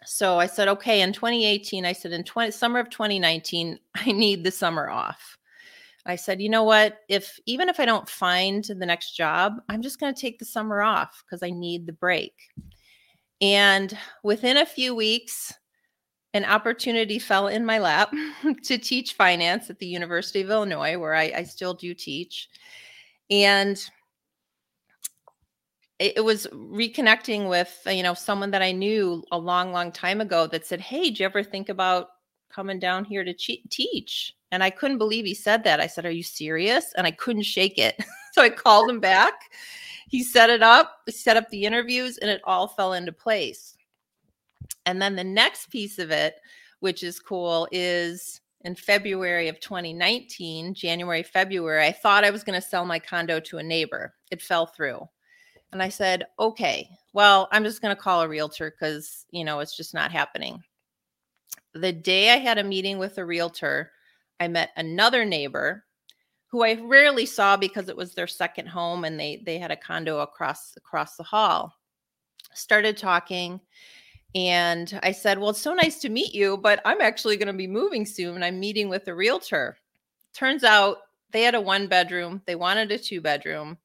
So 0.05 0.39
I 0.39 0.47
said, 0.47 0.69
okay, 0.69 1.01
in 1.01 1.13
2018, 1.13 1.85
I 1.85 1.93
said 1.93 2.13
in 2.13 2.25
20 2.25 2.51
summer 2.51 2.81
of 2.81 2.91
2019, 2.91 3.79
I 3.95 4.13
need 4.13 4.45
the 4.45 4.51
summer 4.51 4.91
off. 4.91 5.39
I 6.05 6.17
said, 6.17 6.41
you 6.41 6.49
know 6.49 6.63
what? 6.63 6.99
If 7.09 7.39
even 7.47 7.69
if 7.69 7.81
I 7.81 7.85
don't 7.85 8.09
find 8.09 8.65
the 8.65 8.87
next 8.87 9.17
job, 9.17 9.55
I'm 9.69 9.83
just 9.83 9.99
going 9.99 10.15
to 10.15 10.21
take 10.21 10.39
the 10.39 10.45
summer 10.45 10.81
off 10.83 11.25
because 11.25 11.43
I 11.43 11.51
need 11.51 11.87
the 11.87 11.93
break. 11.93 12.33
And 13.41 13.97
within 14.23 14.57
a 14.57 14.67
few 14.67 14.95
weeks, 14.95 15.53
an 16.35 16.45
opportunity 16.45 17.19
fell 17.19 17.49
in 17.49 17.65
my 17.65 17.79
lap 17.79 18.13
to 18.65 18.79
teach 18.79 19.15
finance 19.15 19.71
at 19.71 19.79
the 19.79 19.87
University 19.87 20.41
of 20.41 20.51
Illinois, 20.51 20.99
where 20.99 21.15
I, 21.15 21.33
I 21.37 21.43
still 21.45 21.75
do 21.75 21.95
teach. 21.95 22.49
And 23.31 23.83
it, 25.99 26.23
was 26.25 26.47
reconnecting 26.53 27.49
with, 27.49 27.81
you 27.87 28.03
know, 28.03 28.15
someone 28.15 28.51
that 28.51 28.63
I 28.63 28.73
knew 28.73 29.25
a 29.33 29.39
long, 29.39 29.73
long 29.73 29.91
time 29.91 30.21
ago 30.21 30.47
that 30.49 30.67
said, 30.67 30.81
Hey, 30.81 31.11
do 31.11 31.23
you 31.23 31.27
ever 31.27 31.43
think 31.43 31.69
about 31.69 32.09
coming 32.51 32.79
down 32.79 33.05
here 33.05 33.25
to 33.25 33.33
che- 33.33 33.63
teach? 33.71 34.35
And 34.53 34.63
I 34.63 34.71
couldn't 34.71 34.99
believe 34.99 35.25
he 35.25 35.35
said 35.35 35.65
that. 35.65 35.81
I 35.81 35.87
said, 35.87 36.05
Are 36.05 36.11
you 36.11 36.23
serious? 36.23 36.93
And 36.97 37.07
I 37.07 37.13
couldn't 37.13 37.43
shake 37.43 37.79
it. 37.79 37.97
so 38.33 38.43
I 38.43 38.51
called 38.51 38.91
him 38.91 39.01
back. 39.01 39.35
He 40.09 40.23
set 40.23 40.51
it 40.51 40.63
up, 40.63 41.01
set 41.09 41.37
up 41.37 41.49
the 41.51 41.65
interviews, 41.65 42.19
and 42.19 42.31
it 42.31 42.41
all 42.45 42.69
fell 42.69 42.93
into 42.93 43.13
place. 43.13 43.77
And 44.85 45.03
then 45.03 45.17
the 45.17 45.25
next 45.25 45.71
piece 45.71 45.99
of 45.99 46.11
it, 46.11 46.37
which 46.81 47.03
is 47.03 47.19
cool, 47.19 47.69
is 47.73 48.41
in 48.63 48.75
February 48.75 49.49
of 49.49 49.61
2019, 49.61 50.75
January, 50.75 51.23
February, 51.23 51.85
I 51.85 51.93
thought 51.93 52.25
I 52.25 52.31
was 52.31 52.45
going 52.45 52.61
to 52.61 52.67
sell 52.67 52.85
my 52.85 52.99
condo 52.99 53.41
to 53.41 53.59
a 53.59 53.63
neighbor. 53.63 54.15
It 54.31 54.43
fell 54.43 54.67
through. 54.67 55.09
And 55.73 55.83
I 55.83 55.89
said, 55.89 56.27
okay, 56.39 56.89
well, 57.13 57.49
I'm 57.51 57.65
just 57.65 57.83
going 57.83 57.95
to 57.95 58.01
call 58.01 58.23
a 58.23 58.29
realtor 58.29 58.71
because, 58.71 59.27
you 59.31 59.45
know, 59.45 59.61
it's 59.61 59.77
just 59.77 59.95
not 59.95 60.13
happening. 60.13 60.63
The 61.75 61.93
day 61.93 62.33
I 62.33 62.37
had 62.37 62.59
a 62.59 62.65
meeting 62.65 62.99
with 62.99 63.19
a 63.19 63.25
realtor, 63.25 63.91
I 64.41 64.49
met 64.49 64.71
another 64.77 65.25
neighbor 65.25 65.85
who 66.57 66.65
I 66.65 66.81
rarely 66.83 67.27
saw 67.27 67.59
because 67.59 67.91
it 67.91 67.97
was 67.99 68.15
their 68.15 68.27
second 68.27 68.67
home 68.67 69.05
and 69.05 69.21
they 69.21 69.43
they 69.45 69.59
had 69.59 69.71
a 69.71 69.77
condo 69.77 70.21
across 70.21 70.75
across 70.79 71.17
the 71.17 71.23
hall. 71.23 71.75
Started 72.55 72.97
talking 72.97 73.61
and 74.35 74.99
I 75.03 75.13
said, 75.13 75.39
"Well, 75.39 75.51
it's 75.51 75.61
so 75.61 75.75
nice 75.75 76.01
to 76.01 76.09
meet 76.09 76.35
you, 76.35 76.57
but 76.57 76.81
I'm 76.87 77.03
actually 77.03 77.37
going 77.37 77.49
to 77.49 77.53
be 77.53 77.67
moving 77.67 78.07
soon. 78.07 78.43
I'm 78.43 78.59
meeting 78.59 78.89
with 78.89 79.07
a 79.07 79.15
realtor." 79.15 79.77
Turns 80.33 80.65
out 80.65 80.97
they 81.31 81.43
had 81.43 81.55
a 81.55 81.61
one 81.61 81.89
bedroom, 81.89 82.41
they 82.47 82.55
wanted 82.55 82.91
a 82.91 82.99
two 82.99 83.21
bedroom. 83.21 83.77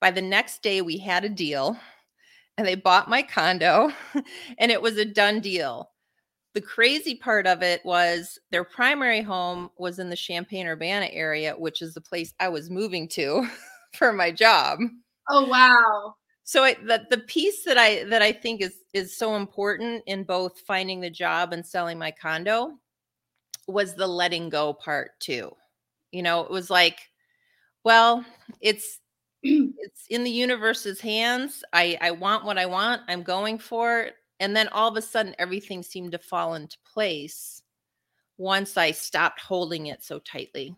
By 0.00 0.10
the 0.10 0.22
next 0.22 0.62
day 0.62 0.80
we 0.80 0.96
had 0.96 1.26
a 1.26 1.28
deal 1.28 1.78
and 2.56 2.66
they 2.66 2.74
bought 2.74 3.10
my 3.10 3.20
condo 3.20 3.92
and 4.58 4.72
it 4.72 4.80
was 4.80 4.96
a 4.96 5.04
done 5.04 5.40
deal 5.40 5.90
the 6.54 6.60
crazy 6.60 7.16
part 7.16 7.46
of 7.46 7.62
it 7.62 7.84
was 7.84 8.38
their 8.50 8.64
primary 8.64 9.20
home 9.20 9.70
was 9.76 9.98
in 9.98 10.08
the 10.08 10.16
Champaign 10.16 10.66
Urbana 10.66 11.08
area, 11.12 11.54
which 11.54 11.82
is 11.82 11.94
the 11.94 12.00
place 12.00 12.32
I 12.38 12.48
was 12.48 12.70
moving 12.70 13.08
to 13.08 13.46
for 13.94 14.12
my 14.12 14.30
job. 14.30 14.78
Oh 15.28 15.46
wow. 15.48 16.14
So 16.44 16.62
I, 16.62 16.74
the 16.74 17.04
the 17.10 17.18
piece 17.18 17.64
that 17.64 17.78
I 17.78 18.04
that 18.04 18.22
I 18.22 18.32
think 18.32 18.60
is 18.60 18.76
is 18.92 19.16
so 19.16 19.34
important 19.34 20.04
in 20.06 20.24
both 20.24 20.60
finding 20.60 21.00
the 21.00 21.10
job 21.10 21.52
and 21.52 21.66
selling 21.66 21.98
my 21.98 22.12
condo 22.12 22.72
was 23.66 23.94
the 23.94 24.06
letting 24.06 24.48
go 24.48 24.72
part 24.74 25.18
too. 25.20 25.52
You 26.12 26.22
know, 26.22 26.42
it 26.42 26.50
was 26.50 26.70
like, 26.70 27.00
well, 27.84 28.24
it's 28.60 29.00
it's 29.42 30.06
in 30.10 30.24
the 30.24 30.30
universe's 30.30 31.00
hands. 31.00 31.64
I 31.72 31.98
I 32.00 32.12
want 32.12 32.44
what 32.44 32.58
I 32.58 32.66
want. 32.66 33.02
I'm 33.08 33.22
going 33.22 33.58
for 33.58 34.00
it 34.02 34.14
and 34.44 34.54
then 34.54 34.68
all 34.68 34.90
of 34.90 34.96
a 34.98 35.02
sudden 35.02 35.34
everything 35.38 35.82
seemed 35.82 36.12
to 36.12 36.18
fall 36.18 36.54
into 36.54 36.76
place 36.84 37.62
once 38.36 38.76
i 38.76 38.90
stopped 38.90 39.40
holding 39.40 39.86
it 39.86 40.04
so 40.04 40.18
tightly. 40.18 40.76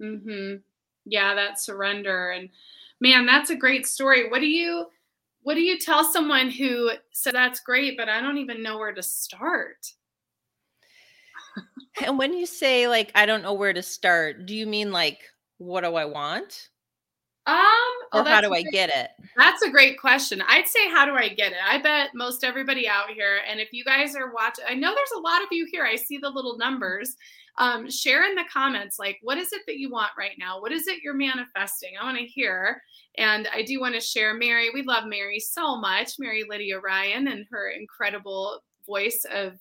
Mm-hmm. 0.00 0.56
yeah 1.04 1.34
that 1.34 1.60
surrender 1.60 2.30
and 2.30 2.48
man 3.00 3.24
that's 3.24 3.50
a 3.50 3.56
great 3.56 3.86
story. 3.86 4.28
What 4.28 4.40
do 4.40 4.48
you 4.48 4.86
what 5.42 5.54
do 5.54 5.60
you 5.60 5.78
tell 5.78 6.04
someone 6.04 6.50
who 6.50 6.90
said 7.12 7.34
that's 7.34 7.60
great 7.60 7.96
but 7.96 8.08
i 8.08 8.20
don't 8.20 8.38
even 8.38 8.62
know 8.62 8.78
where 8.78 8.92
to 8.92 9.02
start? 9.02 9.92
And 12.04 12.18
when 12.18 12.32
you 12.32 12.46
say 12.46 12.88
like 12.88 13.12
i 13.14 13.26
don't 13.26 13.42
know 13.42 13.52
where 13.52 13.72
to 13.72 13.82
start 13.82 14.46
do 14.46 14.56
you 14.56 14.66
mean 14.66 14.90
like 14.90 15.20
what 15.58 15.82
do 15.82 15.94
i 15.94 16.04
want? 16.04 16.70
Um, 17.46 17.92
or 18.12 18.20
oh, 18.20 18.24
how 18.24 18.40
do 18.40 18.52
I 18.52 18.62
get 18.62 18.90
it? 18.90 19.10
That's 19.36 19.62
a 19.62 19.70
great 19.70 19.98
question. 19.98 20.42
I'd 20.46 20.68
say, 20.68 20.90
how 20.90 21.06
do 21.06 21.14
I 21.14 21.28
get 21.28 21.52
it? 21.52 21.58
I 21.66 21.78
bet 21.78 22.10
most 22.14 22.44
everybody 22.44 22.86
out 22.86 23.10
here, 23.10 23.40
and 23.48 23.60
if 23.60 23.72
you 23.72 23.84
guys 23.84 24.14
are 24.14 24.32
watching, 24.32 24.64
I 24.68 24.74
know 24.74 24.94
there's 24.94 25.12
a 25.16 25.20
lot 25.20 25.42
of 25.42 25.48
you 25.50 25.66
here. 25.70 25.84
I 25.84 25.96
see 25.96 26.18
the 26.18 26.30
little 26.30 26.56
numbers. 26.58 27.16
Um, 27.58 27.90
share 27.90 28.24
in 28.24 28.34
the 28.34 28.44
comments, 28.50 28.98
like, 28.98 29.18
what 29.22 29.36
is 29.36 29.52
it 29.52 29.60
that 29.66 29.76
you 29.76 29.90
want 29.90 30.12
right 30.16 30.36
now? 30.38 30.60
What 30.60 30.72
is 30.72 30.86
it 30.86 31.02
you're 31.02 31.12
manifesting? 31.12 31.90
I 32.00 32.04
want 32.04 32.16
to 32.16 32.24
hear. 32.24 32.80
And 33.18 33.46
I 33.54 33.62
do 33.62 33.78
want 33.78 33.94
to 33.94 34.00
share 34.00 34.32
Mary. 34.32 34.70
We 34.72 34.82
love 34.82 35.04
Mary 35.06 35.38
so 35.38 35.76
much, 35.76 36.12
Mary 36.18 36.44
Lydia 36.48 36.80
Ryan, 36.80 37.28
and 37.28 37.44
her 37.50 37.68
incredible 37.68 38.62
voice 38.86 39.26
of 39.30 39.58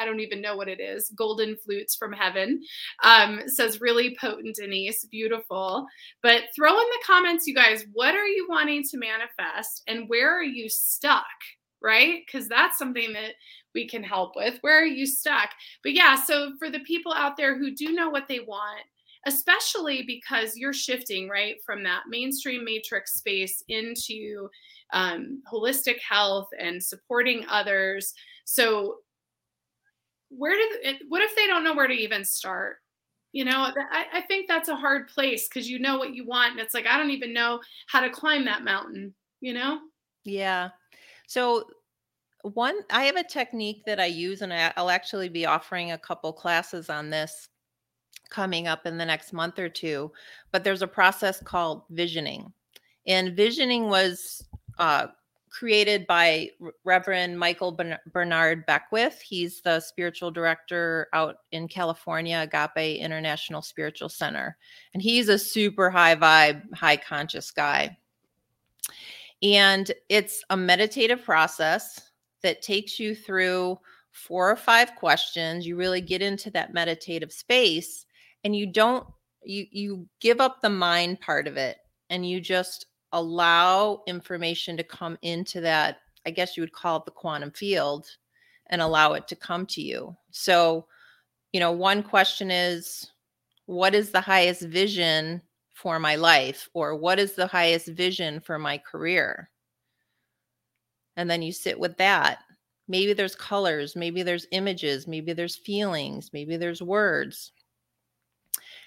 I 0.00 0.06
don't 0.06 0.20
even 0.20 0.40
know 0.40 0.56
what 0.56 0.68
it 0.68 0.80
is. 0.80 1.12
Golden 1.14 1.56
flutes 1.56 1.94
from 1.94 2.12
heaven. 2.12 2.62
Um, 3.04 3.42
says 3.46 3.80
really 3.80 4.16
potent, 4.18 4.56
Denise. 4.56 5.04
Beautiful. 5.04 5.86
But 6.22 6.44
throw 6.56 6.72
in 6.72 6.76
the 6.76 7.04
comments, 7.06 7.46
you 7.46 7.54
guys, 7.54 7.84
what 7.92 8.14
are 8.14 8.26
you 8.26 8.46
wanting 8.48 8.82
to 8.84 8.98
manifest 8.98 9.82
and 9.86 10.08
where 10.08 10.34
are 10.34 10.42
you 10.42 10.68
stuck? 10.68 11.26
Right? 11.82 12.22
Because 12.26 12.48
that's 12.48 12.78
something 12.78 13.12
that 13.12 13.32
we 13.74 13.86
can 13.86 14.02
help 14.02 14.36
with. 14.36 14.58
Where 14.62 14.82
are 14.82 14.86
you 14.86 15.06
stuck? 15.06 15.50
But 15.82 15.92
yeah, 15.92 16.16
so 16.16 16.52
for 16.58 16.70
the 16.70 16.80
people 16.80 17.12
out 17.12 17.36
there 17.36 17.56
who 17.58 17.70
do 17.70 17.92
know 17.92 18.10
what 18.10 18.28
they 18.28 18.40
want, 18.40 18.82
especially 19.26 20.02
because 20.06 20.56
you're 20.56 20.72
shifting 20.72 21.28
right 21.28 21.56
from 21.64 21.82
that 21.84 22.04
mainstream 22.08 22.64
matrix 22.64 23.14
space 23.14 23.62
into 23.68 24.48
um, 24.92 25.42
holistic 25.52 25.98
health 26.06 26.48
and 26.58 26.82
supporting 26.82 27.44
others. 27.48 28.14
So 28.44 28.96
where 30.30 30.56
did 30.56 30.96
what 31.08 31.22
if 31.22 31.34
they 31.36 31.46
don't 31.46 31.64
know 31.64 31.74
where 31.74 31.88
to 31.88 31.94
even 31.94 32.24
start 32.24 32.76
you 33.32 33.44
know 33.44 33.68
I, 33.92 34.06
I 34.14 34.20
think 34.22 34.48
that's 34.48 34.68
a 34.68 34.76
hard 34.76 35.08
place 35.08 35.48
because 35.48 35.68
you 35.68 35.78
know 35.78 35.98
what 35.98 36.14
you 36.14 36.26
want 36.26 36.52
and 36.52 36.60
it's 36.60 36.74
like 36.74 36.86
i 36.86 36.96
don't 36.96 37.10
even 37.10 37.32
know 37.32 37.60
how 37.88 38.00
to 38.00 38.10
climb 38.10 38.44
that 38.46 38.64
mountain 38.64 39.14
you 39.40 39.52
know 39.52 39.80
yeah 40.24 40.70
so 41.26 41.64
one 42.42 42.80
i 42.90 43.04
have 43.04 43.16
a 43.16 43.24
technique 43.24 43.82
that 43.86 44.00
i 44.00 44.06
use 44.06 44.42
and 44.42 44.52
i'll 44.52 44.90
actually 44.90 45.28
be 45.28 45.46
offering 45.46 45.92
a 45.92 45.98
couple 45.98 46.32
classes 46.32 46.88
on 46.88 47.10
this 47.10 47.50
coming 48.30 48.68
up 48.68 48.86
in 48.86 48.96
the 48.96 49.04
next 49.04 49.32
month 49.32 49.58
or 49.58 49.68
two. 49.68 50.10
But 50.52 50.64
there's 50.64 50.82
a 50.82 50.86
process 50.86 51.42
called 51.42 51.82
visioning. 51.90 52.52
And 53.06 53.36
visioning 53.36 53.88
was 53.88 54.42
uh, 54.78 55.08
created 55.50 56.06
by 56.06 56.48
Reverend 56.84 57.38
Michael 57.38 57.76
Bernard 58.12 58.64
Beckwith. 58.66 59.20
He's 59.20 59.60
the 59.60 59.80
spiritual 59.80 60.30
director 60.30 61.08
out 61.12 61.38
in 61.52 61.68
California, 61.68 62.38
Agape 62.38 63.00
International 63.00 63.60
Spiritual 63.60 64.08
Center. 64.08 64.56
And 64.94 65.02
he's 65.02 65.28
a 65.28 65.38
super 65.38 65.90
high 65.90 66.14
vibe, 66.14 66.72
high 66.72 66.96
conscious 66.96 67.50
guy. 67.50 67.96
And 69.42 69.90
it's 70.08 70.44
a 70.50 70.56
meditative 70.56 71.24
process 71.24 72.10
that 72.42 72.62
takes 72.62 73.00
you 73.00 73.14
through 73.14 73.78
four 74.12 74.50
or 74.50 74.56
five 74.56 74.94
questions. 74.94 75.66
You 75.66 75.76
really 75.76 76.00
get 76.00 76.22
into 76.22 76.50
that 76.52 76.72
meditative 76.72 77.32
space 77.32 78.06
and 78.44 78.54
you 78.54 78.66
don't 78.66 79.06
you 79.42 79.66
you 79.70 80.06
give 80.20 80.40
up 80.40 80.60
the 80.60 80.70
mind 80.70 81.20
part 81.20 81.46
of 81.46 81.56
it 81.56 81.78
and 82.10 82.28
you 82.28 82.40
just 82.40 82.86
allow 83.12 84.02
information 84.06 84.76
to 84.76 84.84
come 84.84 85.18
into 85.22 85.60
that 85.60 85.98
i 86.26 86.30
guess 86.30 86.56
you 86.56 86.62
would 86.62 86.72
call 86.72 86.98
it 86.98 87.04
the 87.04 87.10
quantum 87.10 87.50
field 87.50 88.06
and 88.70 88.80
allow 88.80 89.12
it 89.12 89.28
to 89.28 89.36
come 89.36 89.66
to 89.66 89.82
you. 89.82 90.16
So 90.30 90.86
you 91.52 91.60
know 91.60 91.72
one 91.72 92.02
question 92.02 92.50
is 92.50 93.10
what 93.66 93.94
is 93.94 94.10
the 94.10 94.20
highest 94.20 94.62
vision 94.62 95.42
for 95.74 95.98
my 95.98 96.16
life? 96.16 96.68
Or 96.72 96.96
what 96.96 97.18
is 97.18 97.34
the 97.34 97.46
highest 97.46 97.88
vision 97.88 98.40
for 98.40 98.58
my 98.58 98.78
career? 98.78 99.50
And 101.16 101.30
then 101.30 101.42
you 101.42 101.52
sit 101.52 101.78
with 101.78 101.96
that. 101.98 102.38
Maybe 102.88 103.12
there's 103.12 103.36
colors 103.36 103.94
maybe 103.94 104.22
there's 104.22 104.46
images 104.52 105.06
maybe 105.06 105.32
there's 105.32 105.56
feelings 105.56 106.30
maybe 106.32 106.56
there's 106.56 106.82
words. 106.82 107.52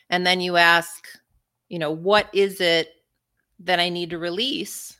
And 0.09 0.25
then 0.25 0.41
you 0.41 0.57
ask 0.57 1.07
you 1.69 1.79
know 1.79 1.91
what 1.91 2.29
is 2.33 2.61
it 2.61 2.89
that 3.63 3.79
I 3.79 3.89
need 3.89 4.09
to 4.11 4.17
release 4.17 4.99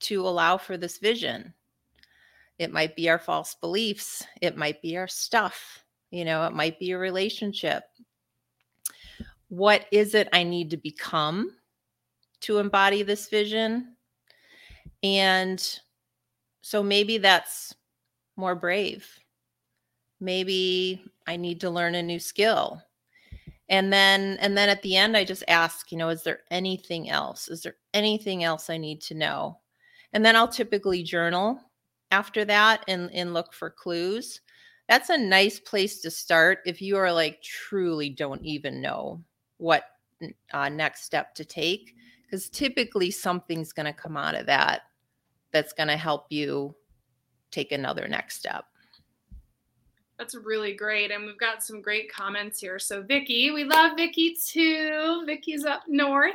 to 0.00 0.26
allow 0.26 0.56
for 0.56 0.76
this 0.76 0.98
vision. 0.98 1.52
It 2.58 2.72
might 2.72 2.94
be 2.94 3.08
our 3.08 3.18
false 3.18 3.54
beliefs, 3.54 4.24
it 4.40 4.56
might 4.56 4.82
be 4.82 4.96
our 4.96 5.08
stuff, 5.08 5.82
you 6.10 6.24
know, 6.24 6.44
it 6.46 6.52
might 6.52 6.78
be 6.78 6.92
a 6.92 6.98
relationship. 6.98 7.84
What 9.48 9.86
is 9.90 10.14
it 10.14 10.28
I 10.32 10.42
need 10.42 10.70
to 10.70 10.76
become 10.76 11.52
to 12.42 12.58
embody 12.58 13.02
this 13.02 13.28
vision? 13.28 13.96
And 15.02 15.80
so 16.62 16.82
maybe 16.82 17.18
that's 17.18 17.74
more 18.36 18.54
brave. 18.54 19.08
Maybe 20.20 21.02
I 21.26 21.36
need 21.36 21.60
to 21.62 21.70
learn 21.70 21.94
a 21.94 22.02
new 22.02 22.18
skill 22.18 22.82
and 23.70 23.92
then 23.92 24.36
and 24.40 24.58
then 24.58 24.68
at 24.68 24.82
the 24.82 24.96
end 24.96 25.16
i 25.16 25.24
just 25.24 25.44
ask 25.48 25.90
you 25.90 25.96
know 25.96 26.10
is 26.10 26.22
there 26.22 26.40
anything 26.50 27.08
else? 27.08 27.48
Is 27.48 27.62
there 27.62 27.76
anything 27.94 28.44
else 28.44 28.68
i 28.68 28.76
need 28.76 29.00
to 29.02 29.14
know? 29.14 29.60
And 30.12 30.24
then 30.24 30.36
i'll 30.36 30.48
typically 30.48 31.02
journal 31.02 31.58
after 32.10 32.44
that 32.44 32.84
and 32.88 33.10
and 33.14 33.32
look 33.32 33.54
for 33.54 33.70
clues. 33.70 34.42
That's 34.88 35.08
a 35.08 35.16
nice 35.16 35.60
place 35.60 36.00
to 36.00 36.10
start 36.10 36.58
if 36.66 36.82
you 36.82 36.96
are 36.96 37.12
like 37.12 37.40
truly 37.42 38.10
don't 38.10 38.44
even 38.44 38.82
know 38.82 39.22
what 39.58 39.84
uh, 40.52 40.68
next 40.68 41.04
step 41.04 41.34
to 41.36 41.44
take 41.44 41.94
because 42.24 42.50
typically 42.50 43.10
something's 43.10 43.72
going 43.72 43.86
to 43.86 43.92
come 43.92 44.16
out 44.16 44.34
of 44.34 44.46
that 44.46 44.82
that's 45.52 45.72
going 45.72 45.88
to 45.88 45.96
help 45.96 46.26
you 46.30 46.74
take 47.50 47.72
another 47.72 48.06
next 48.06 48.36
step 48.36 48.64
that's 50.20 50.34
really 50.34 50.74
great. 50.74 51.10
And 51.10 51.24
we've 51.24 51.38
got 51.38 51.62
some 51.62 51.80
great 51.80 52.12
comments 52.12 52.60
here. 52.60 52.78
So 52.78 53.00
Vicky, 53.02 53.50
we 53.52 53.64
love 53.64 53.92
Vicky 53.96 54.36
too. 54.36 55.22
Vicky's 55.24 55.64
up 55.64 55.84
north. 55.88 56.34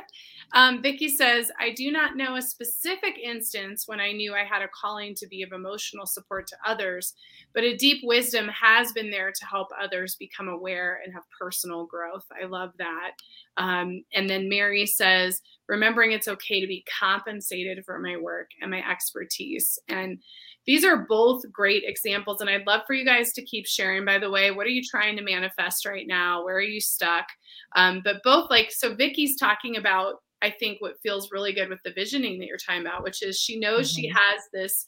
Um, 0.54 0.82
Vicky 0.82 1.08
says, 1.08 1.52
I 1.60 1.70
do 1.70 1.92
not 1.92 2.16
know 2.16 2.34
a 2.34 2.42
specific 2.42 3.16
instance 3.16 3.84
when 3.86 4.00
I 4.00 4.10
knew 4.10 4.34
I 4.34 4.42
had 4.42 4.62
a 4.62 4.68
calling 4.68 5.14
to 5.14 5.28
be 5.28 5.44
of 5.44 5.52
emotional 5.52 6.04
support 6.04 6.48
to 6.48 6.56
others, 6.66 7.14
but 7.54 7.62
a 7.62 7.76
deep 7.76 8.00
wisdom 8.02 8.48
has 8.48 8.90
been 8.90 9.08
there 9.08 9.30
to 9.30 9.46
help 9.46 9.68
others 9.80 10.16
become 10.16 10.48
aware 10.48 11.00
and 11.04 11.14
have 11.14 11.22
personal 11.38 11.86
growth. 11.86 12.26
I 12.42 12.46
love 12.46 12.72
that. 12.78 13.12
Um, 13.56 14.04
and 14.12 14.28
then 14.28 14.48
Mary 14.48 14.86
says, 14.86 15.40
remembering 15.68 16.12
it's 16.12 16.28
okay 16.28 16.60
to 16.60 16.66
be 16.66 16.84
compensated 16.98 17.84
for 17.84 17.98
my 17.98 18.16
work 18.16 18.50
and 18.60 18.70
my 18.70 18.88
expertise. 18.88 19.78
And 19.88 20.18
these 20.66 20.84
are 20.84 21.06
both 21.08 21.42
great 21.52 21.84
examples. 21.86 22.40
And 22.40 22.50
I'd 22.50 22.66
love 22.66 22.82
for 22.86 22.94
you 22.94 23.04
guys 23.04 23.32
to 23.32 23.44
keep 23.44 23.66
sharing, 23.66 24.04
by 24.04 24.18
the 24.18 24.30
way, 24.30 24.50
what 24.50 24.66
are 24.66 24.70
you 24.70 24.82
trying 24.82 25.16
to 25.16 25.22
manifest 25.22 25.86
right 25.86 26.06
now? 26.06 26.44
Where 26.44 26.56
are 26.56 26.60
you 26.60 26.80
stuck? 26.80 27.26
Um, 27.74 28.00
but 28.04 28.22
both 28.24 28.50
like, 28.50 28.70
so 28.70 28.94
Vicky's 28.94 29.36
talking 29.36 29.76
about, 29.76 30.16
I 30.42 30.50
think 30.50 30.80
what 30.80 31.00
feels 31.02 31.30
really 31.32 31.52
good 31.52 31.68
with 31.68 31.82
the 31.84 31.92
visioning 31.92 32.38
that 32.38 32.46
you're 32.46 32.58
talking 32.58 32.82
about, 32.82 33.02
which 33.02 33.22
is 33.22 33.38
she 33.38 33.58
knows 33.58 33.90
mm-hmm. 33.90 34.02
she 34.02 34.08
has 34.08 34.42
this 34.52 34.86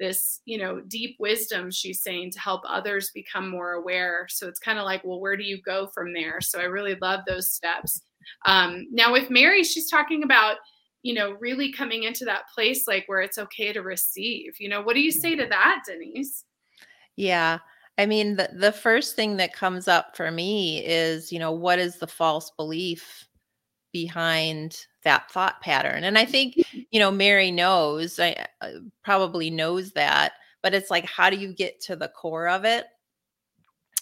this 0.00 0.40
you 0.46 0.56
know 0.56 0.80
deep 0.88 1.14
wisdom 1.20 1.70
she's 1.70 2.02
saying 2.02 2.30
to 2.30 2.40
help 2.40 2.62
others 2.66 3.10
become 3.14 3.48
more 3.48 3.72
aware 3.72 4.26
so 4.30 4.48
it's 4.48 4.58
kind 4.58 4.78
of 4.78 4.86
like 4.86 5.04
well 5.04 5.20
where 5.20 5.36
do 5.36 5.44
you 5.44 5.60
go 5.62 5.88
from 5.94 6.14
there 6.14 6.40
so 6.40 6.58
i 6.58 6.64
really 6.64 6.96
love 7.02 7.20
those 7.26 7.50
steps 7.50 8.00
um, 8.46 8.86
now 8.90 9.12
with 9.12 9.30
mary 9.30 9.62
she's 9.62 9.90
talking 9.90 10.22
about 10.22 10.56
you 11.02 11.14
know, 11.14 11.32
really 11.40 11.72
coming 11.72 12.02
into 12.02 12.24
that 12.26 12.48
place 12.54 12.86
like 12.86 13.04
where 13.06 13.20
it's 13.20 13.38
okay 13.38 13.72
to 13.72 13.82
receive. 13.82 14.54
You 14.58 14.68
know, 14.68 14.82
what 14.82 14.94
do 14.94 15.00
you 15.00 15.12
say 15.12 15.34
to 15.34 15.46
that, 15.46 15.82
Denise? 15.86 16.44
Yeah. 17.16 17.58
I 17.98 18.06
mean, 18.06 18.36
the, 18.36 18.50
the 18.52 18.72
first 18.72 19.16
thing 19.16 19.36
that 19.38 19.54
comes 19.54 19.88
up 19.88 20.16
for 20.16 20.30
me 20.30 20.84
is, 20.84 21.32
you 21.32 21.38
know, 21.38 21.52
what 21.52 21.78
is 21.78 21.96
the 21.96 22.06
false 22.06 22.50
belief 22.56 23.26
behind 23.92 24.86
that 25.04 25.30
thought 25.30 25.60
pattern? 25.60 26.04
And 26.04 26.18
I 26.18 26.24
think, 26.24 26.56
mm-hmm. 26.56 26.80
you 26.90 27.00
know, 27.00 27.10
Mary 27.10 27.50
knows, 27.50 28.18
I 28.18 28.46
uh, 28.60 28.70
probably 29.02 29.50
knows 29.50 29.92
that, 29.92 30.32
but 30.62 30.74
it's 30.74 30.90
like, 30.90 31.06
how 31.06 31.30
do 31.30 31.36
you 31.36 31.52
get 31.52 31.80
to 31.82 31.96
the 31.96 32.08
core 32.08 32.48
of 32.48 32.64
it? 32.64 32.86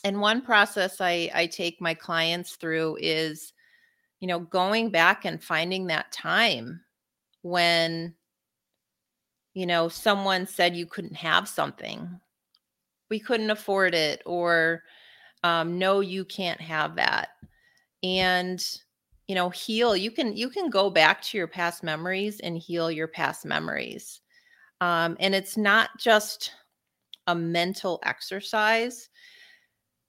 And 0.04 0.20
one 0.20 0.42
process 0.42 1.00
I, 1.00 1.31
I 1.35 1.46
take 1.46 1.81
my 1.81 1.94
clients 1.94 2.57
through 2.57 2.98
is, 3.00 3.52
you 4.20 4.28
know, 4.28 4.40
going 4.40 4.90
back 4.90 5.24
and 5.24 5.42
finding 5.42 5.87
that 5.87 6.11
time 6.12 6.81
when 7.42 8.14
you 9.54 9.66
know 9.66 9.88
someone 9.88 10.46
said 10.46 10.76
you 10.76 10.87
couldn't 10.87 11.16
have 11.16 11.48
something 11.48 12.20
we 13.11 13.18
couldn't 13.18 13.50
afford 13.50 13.94
it 13.94 14.22
or 14.26 14.83
um, 15.44 15.78
no 15.78 16.00
you 16.00 16.24
can't 16.24 16.61
have 16.61 16.96
that. 16.96 17.28
And 18.02 18.64
you 19.26 19.35
know 19.35 19.50
heal 19.50 19.94
you 19.94 20.11
can 20.11 20.35
you 20.35 20.48
can 20.48 20.70
go 20.70 20.88
back 20.88 21.20
to 21.20 21.37
your 21.37 21.46
past 21.46 21.83
memories 21.83 22.40
and 22.40 22.57
heal 22.57 22.90
your 22.90 23.09
past 23.09 23.44
memories 23.44 24.22
um, 24.81 25.16
and 25.20 25.35
it's 25.35 25.57
not 25.57 25.90
just 25.98 26.52
a 27.26 27.35
mental 27.35 28.00
exercise 28.04 29.11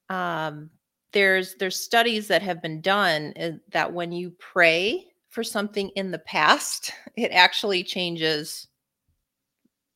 um, 0.10 0.69
there's 1.12 1.56
there's 1.56 1.80
studies 1.80 2.28
that 2.28 2.41
have 2.41 2.62
been 2.62 2.82
done 2.82 3.34
uh, 3.39 3.52
that 3.72 3.93
when 3.93 4.12
you 4.12 4.32
pray 4.32 5.06
for 5.30 5.43
something 5.43 5.89
in 5.89 6.12
the 6.12 6.19
past, 6.19 6.91
it 7.15 7.32
actually 7.32 7.84
changes 7.84 8.67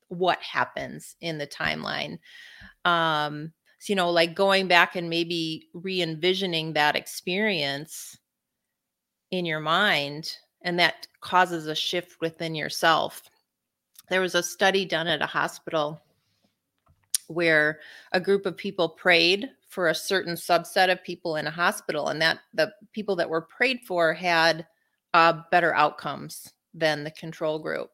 what 0.10 0.41
happens 0.41 1.15
in 1.21 1.38
the 1.38 1.47
timeline. 1.47 2.19
Um, 2.86 3.52
so, 3.80 3.91
you 3.91 3.95
know, 3.95 4.12
like 4.12 4.36
going 4.36 4.67
back 4.67 4.95
and 4.95 5.10
maybe 5.10 5.67
re 5.73 6.02
envisioning 6.02 6.73
that 6.73 6.95
experience 6.95 8.17
in 9.32 9.45
your 9.45 9.60
mind, 9.60 10.38
and 10.62 10.80
that 10.80 11.08
causes 11.21 11.67
a 11.67 11.76
shift 11.76 12.21
within 12.21 12.56
yourself. 12.56 13.23
There 14.10 14.21
was 14.21 14.36
a 14.36 14.43
study 14.43 14.86
done 14.86 15.08
at 15.08 15.21
a 15.21 15.28
hospital 15.28 16.02
where 17.28 17.80
a 18.12 18.19
group 18.19 18.45
of 18.45 18.56
people 18.56 18.89
prayed 18.89 19.49
for 19.73 19.88
a 19.88 19.95
certain 19.95 20.36
subset 20.36 20.91
of 20.91 21.03
people 21.03 21.36
in 21.36 21.47
a 21.47 21.51
hospital, 21.51 22.09
and 22.09 22.21
that 22.21 22.39
the 22.53 22.71
people 22.93 23.15
that 23.15 23.29
were 23.29 23.41
prayed 23.41 23.79
for 23.88 24.13
had 24.13 24.67
uh, 25.13 25.41
better 25.51 25.73
outcomes 25.73 26.53
than 26.73 27.03
the 27.03 27.12
control 27.12 27.59
group. 27.59 27.89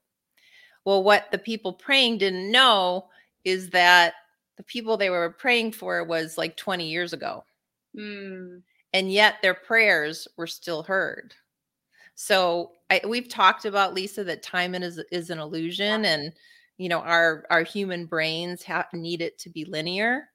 Well, 0.85 1.03
what 1.03 1.31
the 1.31 1.37
people 1.37 1.73
praying 1.73 2.17
didn't 2.17 2.51
know 2.51 3.07
is 3.45 3.69
that 3.69 4.13
the 4.57 4.63
people 4.63 4.97
they 4.97 5.09
were 5.09 5.29
praying 5.31 5.71
for 5.71 6.03
was 6.03 6.37
like 6.37 6.57
20 6.57 6.87
years 6.87 7.13
ago. 7.13 7.43
Mm. 7.97 8.61
And 8.93 9.11
yet 9.11 9.35
their 9.41 9.53
prayers 9.53 10.27
were 10.35 10.47
still 10.47 10.83
heard. 10.83 11.33
So 12.15 12.71
I, 12.89 12.99
we've 13.07 13.29
talked 13.29 13.63
about 13.63 13.93
Lisa 13.93 14.25
that 14.25 14.43
time 14.43 14.75
is 14.75 15.01
is 15.09 15.29
an 15.29 15.39
illusion, 15.39 16.03
and 16.03 16.33
you 16.77 16.89
know 16.89 16.99
our 16.99 17.45
our 17.49 17.63
human 17.63 18.07
brains 18.07 18.61
have 18.63 18.87
need 18.93 19.21
it 19.21 19.37
to 19.39 19.49
be 19.49 19.63
linear, 19.63 20.25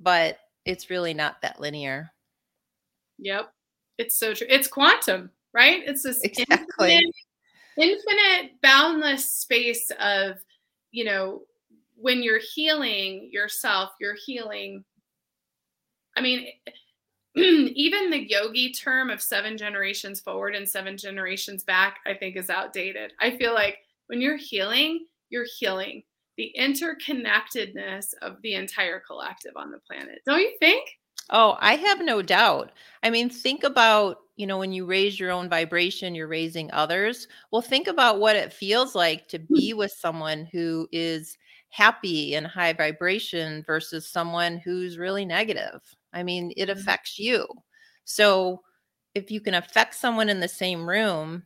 but 0.00 0.38
it's 0.64 0.90
really 0.90 1.14
not 1.14 1.42
that 1.42 1.60
linear. 1.60 2.12
Yep, 3.18 3.52
it's 3.98 4.16
so 4.16 4.34
true. 4.34 4.46
It's 4.48 4.68
quantum 4.68 5.30
right? 5.52 5.82
It's 5.86 6.02
this 6.02 6.20
exactly. 6.22 6.94
infinite, 6.94 7.14
infinite, 7.76 8.60
boundless 8.62 9.28
space 9.30 9.90
of, 10.00 10.36
you 10.90 11.04
know, 11.04 11.42
when 11.96 12.22
you're 12.22 12.40
healing 12.54 13.28
yourself, 13.32 13.90
you're 14.00 14.16
healing. 14.26 14.84
I 16.16 16.20
mean, 16.20 16.48
even 17.36 18.10
the 18.10 18.28
yogi 18.28 18.72
term 18.72 19.10
of 19.10 19.20
seven 19.20 19.56
generations 19.56 20.20
forward 20.20 20.54
and 20.54 20.68
seven 20.68 20.96
generations 20.96 21.62
back, 21.62 21.98
I 22.06 22.14
think 22.14 22.36
is 22.36 22.50
outdated. 22.50 23.12
I 23.20 23.36
feel 23.36 23.54
like 23.54 23.78
when 24.06 24.20
you're 24.20 24.36
healing, 24.36 25.06
you're 25.28 25.46
healing 25.58 26.02
the 26.40 26.54
interconnectedness 26.58 28.14
of 28.22 28.40
the 28.42 28.54
entire 28.54 28.98
collective 29.06 29.52
on 29.56 29.70
the 29.70 29.78
planet. 29.80 30.22
Don't 30.24 30.40
you 30.40 30.56
think? 30.58 30.88
Oh, 31.28 31.58
I 31.60 31.76
have 31.76 32.02
no 32.02 32.22
doubt. 32.22 32.72
I 33.02 33.10
mean, 33.10 33.28
think 33.28 33.62
about, 33.62 34.16
you 34.36 34.46
know, 34.46 34.56
when 34.56 34.72
you 34.72 34.86
raise 34.86 35.20
your 35.20 35.32
own 35.32 35.50
vibration, 35.50 36.14
you're 36.14 36.28
raising 36.28 36.72
others. 36.72 37.28
Well, 37.52 37.60
think 37.60 37.88
about 37.88 38.20
what 38.20 38.36
it 38.36 38.54
feels 38.54 38.94
like 38.94 39.28
to 39.28 39.38
hmm. 39.38 39.54
be 39.54 39.74
with 39.74 39.92
someone 39.92 40.48
who 40.50 40.88
is 40.92 41.36
happy 41.68 42.34
and 42.34 42.46
high 42.46 42.72
vibration 42.72 43.62
versus 43.66 44.08
someone 44.08 44.56
who's 44.56 44.96
really 44.96 45.26
negative. 45.26 45.82
I 46.14 46.22
mean, 46.22 46.54
it 46.56 46.70
mm-hmm. 46.70 46.80
affects 46.80 47.18
you. 47.18 47.46
So, 48.04 48.62
if 49.14 49.30
you 49.30 49.42
can 49.42 49.54
affect 49.54 49.94
someone 49.94 50.30
in 50.30 50.40
the 50.40 50.48
same 50.48 50.88
room, 50.88 51.42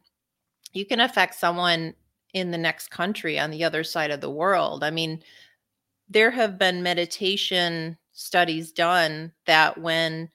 you 0.72 0.86
can 0.86 1.00
affect 1.00 1.34
someone 1.34 1.94
in 2.34 2.50
the 2.50 2.58
next 2.58 2.90
country 2.90 3.38
on 3.38 3.50
the 3.50 3.64
other 3.64 3.82
side 3.82 4.10
of 4.10 4.20
the 4.20 4.30
world. 4.30 4.84
I 4.84 4.90
mean, 4.90 5.22
there 6.08 6.30
have 6.30 6.58
been 6.58 6.82
meditation 6.82 7.96
studies 8.12 8.72
done 8.72 9.32
that 9.46 9.78
when 9.78 10.28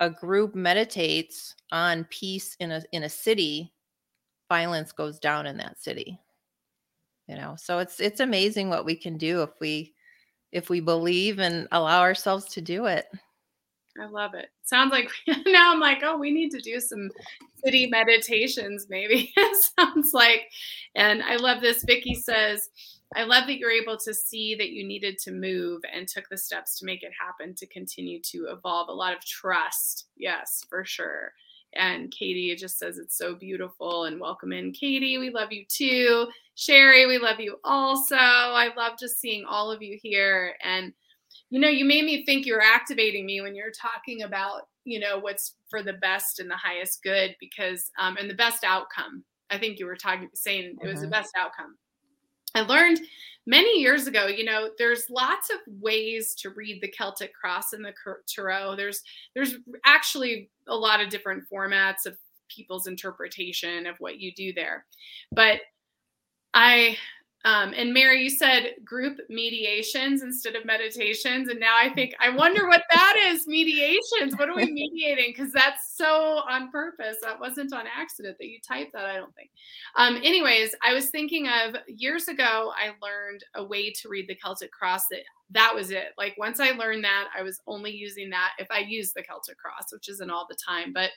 a 0.00 0.10
group 0.10 0.54
meditates 0.54 1.54
on 1.72 2.04
peace 2.04 2.56
in 2.60 2.70
a 2.72 2.82
in 2.92 3.04
a 3.04 3.08
city, 3.08 3.72
violence 4.48 4.92
goes 4.92 5.18
down 5.18 5.46
in 5.46 5.56
that 5.56 5.80
city. 5.80 6.20
You 7.26 7.36
know, 7.36 7.56
so 7.56 7.78
it's 7.78 8.00
it's 8.00 8.20
amazing 8.20 8.68
what 8.68 8.84
we 8.84 8.96
can 8.96 9.16
do 9.16 9.42
if 9.42 9.50
we 9.60 9.94
if 10.52 10.70
we 10.70 10.80
believe 10.80 11.38
and 11.38 11.68
allow 11.72 12.00
ourselves 12.00 12.46
to 12.46 12.60
do 12.60 12.86
it. 12.86 13.06
I 14.00 14.06
love 14.06 14.34
it. 14.34 14.50
Sounds 14.64 14.92
like 14.92 15.10
now 15.46 15.72
I'm 15.72 15.80
like, 15.80 16.00
oh, 16.02 16.16
we 16.16 16.30
need 16.30 16.50
to 16.50 16.60
do 16.60 16.80
some 16.80 17.10
city 17.64 17.86
meditations, 17.86 18.86
maybe. 18.88 19.32
It 19.36 19.72
sounds 19.78 20.12
like. 20.12 20.48
And 20.94 21.22
I 21.22 21.36
love 21.36 21.60
this. 21.60 21.84
Vicky 21.84 22.14
says, 22.14 22.68
I 23.16 23.24
love 23.24 23.46
that 23.46 23.58
you're 23.58 23.70
able 23.70 23.96
to 23.98 24.12
see 24.12 24.54
that 24.56 24.70
you 24.70 24.86
needed 24.86 25.18
to 25.20 25.32
move 25.32 25.80
and 25.92 26.06
took 26.06 26.28
the 26.28 26.36
steps 26.36 26.78
to 26.78 26.84
make 26.84 27.02
it 27.02 27.12
happen 27.18 27.54
to 27.54 27.66
continue 27.66 28.20
to 28.22 28.48
evolve. 28.50 28.88
A 28.88 28.92
lot 28.92 29.16
of 29.16 29.24
trust. 29.24 30.08
Yes, 30.16 30.64
for 30.68 30.84
sure. 30.84 31.32
And 31.74 32.10
Katie 32.10 32.54
just 32.56 32.78
says 32.78 32.98
it's 32.98 33.16
so 33.16 33.34
beautiful 33.34 34.04
and 34.04 34.20
welcome 34.20 34.52
in, 34.52 34.72
Katie. 34.72 35.18
We 35.18 35.30
love 35.30 35.52
you 35.52 35.64
too. 35.68 36.28
Sherry, 36.54 37.06
we 37.06 37.18
love 37.18 37.40
you 37.40 37.56
also. 37.64 38.16
I 38.16 38.70
love 38.76 38.98
just 38.98 39.20
seeing 39.20 39.44
all 39.44 39.70
of 39.70 39.82
you 39.82 39.98
here. 40.02 40.56
And, 40.62 40.92
you 41.50 41.60
know, 41.60 41.68
you 41.68 41.84
made 41.84 42.04
me 42.04 42.24
think 42.24 42.46
you're 42.46 42.60
activating 42.60 43.26
me 43.26 43.40
when 43.40 43.54
you're 43.54 43.70
talking 43.70 44.22
about, 44.22 44.62
you 44.84 45.00
know, 45.00 45.18
what's 45.18 45.54
for 45.70 45.82
the 45.82 45.94
best 45.94 46.40
and 46.40 46.50
the 46.50 46.56
highest 46.56 47.02
good 47.02 47.34
because, 47.40 47.90
um, 47.98 48.16
and 48.16 48.28
the 48.28 48.34
best 48.34 48.64
outcome. 48.64 49.24
I 49.50 49.58
think 49.58 49.78
you 49.78 49.86
were 49.86 49.96
talking, 49.96 50.28
saying 50.34 50.76
it 50.82 50.86
was 50.86 50.96
mm-hmm. 50.96 51.04
the 51.04 51.10
best 51.10 51.32
outcome 51.36 51.76
I 52.54 52.62
learned 52.62 53.00
many 53.46 53.80
years 53.80 54.06
ago, 54.06 54.26
you 54.26 54.44
know, 54.44 54.70
there's 54.78 55.08
lots 55.10 55.50
of 55.50 55.56
ways 55.80 56.34
to 56.36 56.50
read 56.50 56.80
the 56.82 56.88
Celtic 56.88 57.34
cross 57.34 57.72
in 57.72 57.82
the 57.82 57.92
Tarot. 58.26 58.76
There's 58.76 59.02
there's 59.34 59.56
actually 59.84 60.50
a 60.66 60.74
lot 60.74 61.00
of 61.00 61.08
different 61.08 61.44
formats 61.50 62.06
of 62.06 62.16
people's 62.48 62.86
interpretation 62.86 63.86
of 63.86 63.96
what 63.98 64.18
you 64.18 64.32
do 64.34 64.52
there. 64.52 64.86
But 65.32 65.60
I 66.54 66.96
um, 67.48 67.72
and 67.74 67.94
Mary, 67.94 68.22
you 68.22 68.28
said 68.28 68.74
group 68.84 69.20
mediations 69.30 70.22
instead 70.22 70.54
of 70.54 70.66
meditations. 70.66 71.48
And 71.48 71.58
now 71.58 71.78
I 71.80 71.88
think, 71.88 72.14
I 72.20 72.28
wonder 72.28 72.68
what 72.68 72.82
that 72.92 73.16
is 73.26 73.46
mediations. 73.46 74.36
What 74.36 74.50
are 74.50 74.54
we 74.54 74.70
mediating? 74.70 75.32
Because 75.34 75.50
that's 75.50 75.96
so 75.96 76.42
on 76.46 76.70
purpose. 76.70 77.16
That 77.22 77.40
wasn't 77.40 77.72
on 77.72 77.86
accident 77.86 78.36
that 78.38 78.48
you 78.48 78.58
typed 78.60 78.92
that, 78.92 79.06
I 79.06 79.16
don't 79.16 79.34
think. 79.34 79.48
Um, 79.96 80.16
anyways, 80.16 80.74
I 80.86 80.92
was 80.92 81.08
thinking 81.08 81.48
of 81.48 81.76
years 81.86 82.28
ago, 82.28 82.70
I 82.76 82.90
learned 83.00 83.42
a 83.54 83.64
way 83.64 83.92
to 83.92 84.10
read 84.10 84.28
the 84.28 84.34
Celtic 84.34 84.70
cross 84.70 85.08
that 85.08 85.20
that 85.52 85.74
was 85.74 85.90
it. 85.90 86.08
Like 86.18 86.34
once 86.36 86.60
I 86.60 86.72
learned 86.72 87.04
that, 87.04 87.28
I 87.34 87.40
was 87.40 87.62
only 87.66 87.92
using 87.92 88.28
that 88.28 88.50
if 88.58 88.70
I 88.70 88.80
use 88.80 89.14
the 89.14 89.22
Celtic 89.22 89.56
cross, 89.56 89.90
which 89.90 90.10
isn't 90.10 90.30
all 90.30 90.46
the 90.50 90.56
time. 90.56 90.92
But 90.92 91.12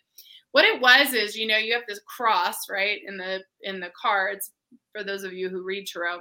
what 0.53 0.63
it 0.63 0.79
was 0.79 1.13
is, 1.13 1.35
you 1.35 1.45
know, 1.45 1.57
you 1.57 1.73
have 1.73 1.83
this 1.89 1.99
cross, 2.05 2.69
right, 2.69 2.99
in 3.05 3.17
the 3.17 3.41
in 3.63 3.81
the 3.81 3.91
cards 4.01 4.51
for 4.91 5.03
those 5.03 5.23
of 5.23 5.33
you 5.33 5.49
who 5.49 5.63
read 5.63 5.87
tarot, 5.87 6.19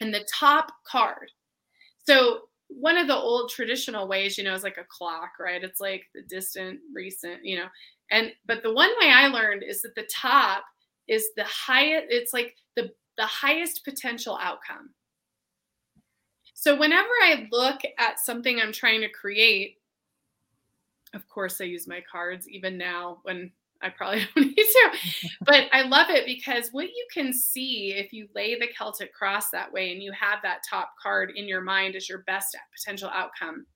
and 0.00 0.12
the 0.12 0.26
top 0.32 0.70
card. 0.86 1.30
So 2.06 2.42
one 2.68 2.98
of 2.98 3.06
the 3.06 3.16
old 3.16 3.50
traditional 3.50 4.08
ways, 4.08 4.36
you 4.36 4.44
know, 4.44 4.54
is 4.54 4.62
like 4.62 4.78
a 4.78 4.86
clock, 4.88 5.32
right? 5.38 5.62
It's 5.62 5.80
like 5.80 6.04
the 6.14 6.22
distant, 6.22 6.80
recent, 6.94 7.44
you 7.44 7.56
know. 7.56 7.66
And 8.10 8.32
but 8.46 8.62
the 8.62 8.72
one 8.72 8.90
way 9.00 9.10
I 9.10 9.28
learned 9.28 9.62
is 9.62 9.82
that 9.82 9.94
the 9.94 10.08
top 10.14 10.64
is 11.08 11.28
the 11.36 11.44
highest, 11.44 12.06
it's 12.10 12.32
like 12.32 12.54
the 12.74 12.90
the 13.16 13.26
highest 13.26 13.84
potential 13.84 14.38
outcome. 14.40 14.90
So 16.54 16.76
whenever 16.76 17.08
I 17.22 17.48
look 17.50 17.80
at 17.98 18.18
something 18.18 18.58
I'm 18.58 18.72
trying 18.72 19.00
to 19.02 19.08
create, 19.08 19.78
of 21.14 21.28
course 21.28 21.60
I 21.60 21.64
use 21.64 21.86
my 21.86 22.02
cards 22.10 22.48
even 22.48 22.76
now 22.76 23.18
when 23.22 23.52
I 23.82 23.90
probably 23.90 24.26
don't 24.34 24.46
need 24.46 24.54
to. 24.56 24.90
but 25.42 25.64
I 25.72 25.82
love 25.82 26.10
it 26.10 26.26
because 26.26 26.70
what 26.72 26.86
you 26.86 27.06
can 27.12 27.32
see 27.32 27.94
if 27.96 28.12
you 28.12 28.28
lay 28.34 28.58
the 28.58 28.68
Celtic 28.76 29.12
cross 29.12 29.50
that 29.50 29.72
way 29.72 29.92
and 29.92 30.02
you 30.02 30.12
have 30.12 30.40
that 30.42 30.62
top 30.68 30.92
card 31.02 31.32
in 31.36 31.48
your 31.48 31.60
mind 31.60 31.96
as 31.96 32.08
your 32.08 32.20
best 32.20 32.56
potential 32.74 33.10
outcome 33.12 33.66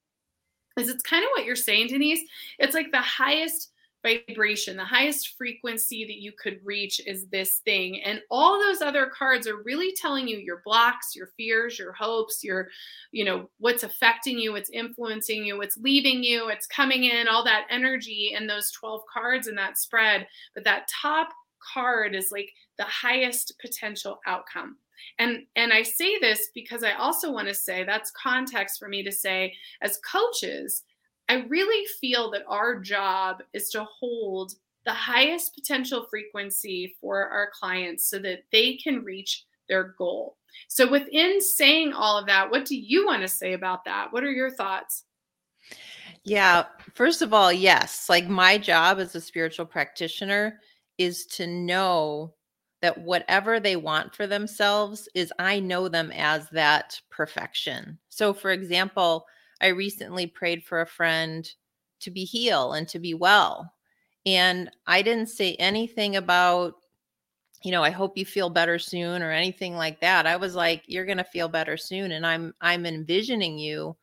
is 0.77 0.89
it's 0.89 1.03
kind 1.03 1.25
of 1.25 1.31
what 1.31 1.45
you're 1.45 1.57
saying, 1.57 1.89
Denise. 1.89 2.23
It's 2.59 2.75
like 2.75 2.91
the 2.93 3.01
highest 3.01 3.71
vibration, 4.03 4.77
the 4.77 4.85
highest 4.85 5.37
frequency 5.37 6.05
that 6.05 6.21
you 6.21 6.33
could 6.33 6.59
reach 6.65 7.01
is 7.07 7.27
this 7.27 7.59
thing. 7.59 8.01
And 8.03 8.21
all 8.31 8.59
those 8.59 8.81
other 8.81 9.07
cards 9.07 9.47
are 9.47 9.63
really 9.63 9.93
telling 9.93 10.27
you 10.27 10.39
your 10.39 10.63
blocks, 10.65 11.15
your 11.15 11.29
fears, 11.37 11.79
your 11.79 11.93
hopes, 11.93 12.43
your, 12.43 12.69
you 13.13 13.25
know, 13.25 13.51
what's 13.59 13.83
affecting 13.83 14.39
you, 14.39 14.53
what's 14.53 14.71
influencing 14.71 15.45
you, 15.45 15.59
what's 15.59 15.77
leaving 15.77 16.23
you, 16.23 16.49
it's 16.49 16.67
coming 16.67 17.05
in, 17.05 17.29
all 17.29 17.45
that 17.45 17.67
energy 17.71 18.35
and 18.37 18.49
those 18.49 18.71
12 18.73 19.03
cards 19.13 19.47
and 19.47 19.59
that 19.59 19.79
spread. 19.79 20.27
But 20.55 20.65
that 20.65 20.89
top 20.89 21.29
card 21.75 22.15
is 22.15 22.33
like 22.33 22.51
the 22.79 22.85
highest 22.85 23.55
potential 23.61 24.21
outcome. 24.27 24.77
And 25.19 25.47
and 25.57 25.73
I 25.73 25.83
say 25.83 26.19
this 26.19 26.51
because 26.55 26.83
I 26.85 26.93
also 26.93 27.33
want 27.33 27.49
to 27.49 27.55
say 27.55 27.85
that's 27.85 28.11
context 28.11 28.79
for 28.79 28.89
me 28.89 29.03
to 29.03 29.13
say 29.13 29.55
as 29.81 29.99
coaches, 29.99 30.85
I 31.31 31.45
really 31.49 31.87
feel 32.01 32.29
that 32.33 32.43
our 32.49 32.81
job 32.81 33.41
is 33.53 33.69
to 33.71 33.85
hold 33.85 34.55
the 34.85 34.93
highest 34.93 35.55
potential 35.55 36.05
frequency 36.11 36.97
for 37.01 37.29
our 37.29 37.53
clients 37.57 38.11
so 38.11 38.19
that 38.19 38.41
they 38.51 38.75
can 38.75 39.05
reach 39.05 39.45
their 39.69 39.95
goal. 39.97 40.39
So, 40.67 40.91
within 40.91 41.41
saying 41.41 41.93
all 41.93 42.19
of 42.19 42.27
that, 42.27 42.51
what 42.51 42.65
do 42.65 42.77
you 42.77 43.07
want 43.07 43.23
to 43.23 43.29
say 43.29 43.53
about 43.53 43.85
that? 43.85 44.13
What 44.13 44.25
are 44.25 44.33
your 44.33 44.51
thoughts? 44.51 45.05
Yeah, 46.25 46.65
first 46.95 47.23
of 47.23 47.33
all, 47.33 47.53
yes, 47.53 48.09
like 48.09 48.27
my 48.27 48.59
job 48.59 48.99
as 48.99 49.15
a 49.15 49.21
spiritual 49.21 49.67
practitioner 49.67 50.59
is 50.99 51.27
to 51.27 51.47
know 51.47 52.35
that 52.83 52.99
whatever 52.99 53.61
they 53.61 53.77
want 53.77 54.17
for 54.17 54.27
themselves 54.27 55.09
is 55.15 55.33
I 55.39 55.61
know 55.61 55.87
them 55.87 56.11
as 56.11 56.49
that 56.49 57.01
perfection. 57.09 58.01
So, 58.09 58.35
for 58.35 58.51
example, 58.51 59.27
I 59.61 59.69
recently 59.69 60.27
prayed 60.27 60.65
for 60.65 60.81
a 60.81 60.87
friend 60.87 61.51
to 62.01 62.11
be 62.11 62.25
heal 62.25 62.73
and 62.73 62.89
to 62.89 62.99
be 62.99 63.15
well. 63.15 63.73
And 64.27 64.71
I 64.87 65.03
didn't 65.03 65.29
say 65.29 65.55
anything 65.55 66.17
about, 66.17 66.75
you 67.63 67.71
know, 67.71 67.83
I 67.83 67.91
hope 67.91 68.17
you 68.17 68.25
feel 68.25 68.51
better 68.51 68.79
soon 68.79 69.23
or 69.23 69.31
anything 69.31 69.77
like 69.77 70.01
that. 70.01 70.27
I 70.27 70.37
was 70.37 70.55
like, 70.55 70.83
you're 70.87 71.07
going 71.07 71.19
to 71.19 71.25
feel 71.25 71.49
better 71.49 71.77
soon 71.77 72.13
and 72.13 72.27
I'm 72.27 72.55
I'm 72.61 72.87
envisioning 72.87 73.59
you 73.59 73.97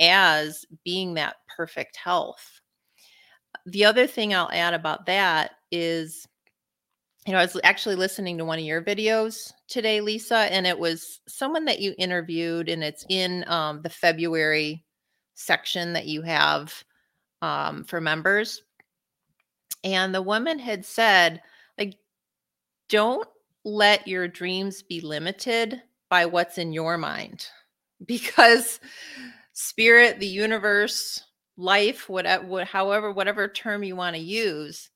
as 0.00 0.64
being 0.84 1.14
that 1.14 1.36
perfect 1.54 1.96
health. 1.96 2.60
The 3.66 3.84
other 3.84 4.06
thing 4.06 4.34
I'll 4.34 4.50
add 4.52 4.74
about 4.74 5.06
that 5.06 5.52
is 5.70 6.26
you 7.26 7.32
know, 7.32 7.40
I 7.40 7.42
was 7.42 7.60
actually 7.62 7.96
listening 7.96 8.38
to 8.38 8.46
one 8.46 8.58
of 8.58 8.64
your 8.64 8.80
videos 8.80 9.52
today, 9.66 10.00
Lisa, 10.00 10.50
and 10.50 10.66
it 10.66 10.78
was 10.78 11.20
someone 11.28 11.66
that 11.66 11.78
you 11.78 11.94
interviewed, 11.98 12.70
and 12.70 12.82
it's 12.82 13.04
in 13.10 13.44
um, 13.48 13.82
the 13.82 13.90
February 13.90 14.82
section 15.38 15.92
that 15.92 16.06
you 16.06 16.20
have 16.22 16.84
um, 17.42 17.84
for 17.84 18.00
members. 18.00 18.62
And 19.84 20.14
the 20.14 20.22
woman 20.22 20.58
had 20.58 20.84
said, 20.84 21.40
like, 21.78 21.96
don't 22.88 23.26
let 23.64 24.08
your 24.08 24.26
dreams 24.26 24.82
be 24.82 25.00
limited 25.00 25.80
by 26.10 26.26
what's 26.26 26.58
in 26.58 26.72
your 26.72 26.98
mind 26.98 27.46
because 28.06 28.80
spirit, 29.52 30.18
the 30.18 30.26
universe, 30.26 31.22
life, 31.56 32.08
whatever, 32.08 32.64
however, 32.64 33.12
whatever 33.12 33.46
term 33.46 33.84
you 33.84 33.94
want 33.94 34.16
to 34.16 34.22
use, 34.22 34.90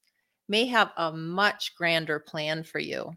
may 0.48 0.66
have 0.66 0.90
a 0.96 1.12
much 1.12 1.74
grander 1.76 2.18
plan 2.18 2.64
for 2.64 2.78
you. 2.80 3.12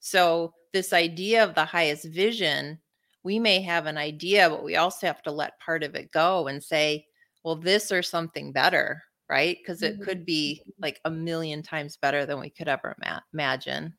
So, 0.00 0.52
this 0.72 0.92
idea 0.92 1.42
of 1.42 1.54
the 1.54 1.64
highest 1.64 2.04
vision 2.04 2.78
we 3.26 3.40
may 3.40 3.60
have 3.60 3.86
an 3.86 3.98
idea, 3.98 4.48
but 4.48 4.62
we 4.64 4.76
also 4.76 5.06
have 5.08 5.20
to 5.24 5.32
let 5.32 5.58
part 5.60 5.82
of 5.82 5.96
it 5.96 6.12
go 6.12 6.46
and 6.46 6.62
say, 6.62 7.04
well, 7.44 7.56
this 7.56 7.90
or 7.92 8.02
something 8.02 8.52
better. 8.52 9.02
right? 9.28 9.58
Because 9.58 9.82
it 9.82 9.98
Mhm. 9.98 10.04
could 10.04 10.24
be 10.24 10.62
like 10.78 11.00
a 11.04 11.10
million 11.10 11.60
times 11.60 11.96
better 11.96 12.24
than 12.26 12.38
we 12.38 12.48
could 12.48 12.68
ever 12.68 12.94
ma- 13.04 13.18
imagine. 13.34 13.92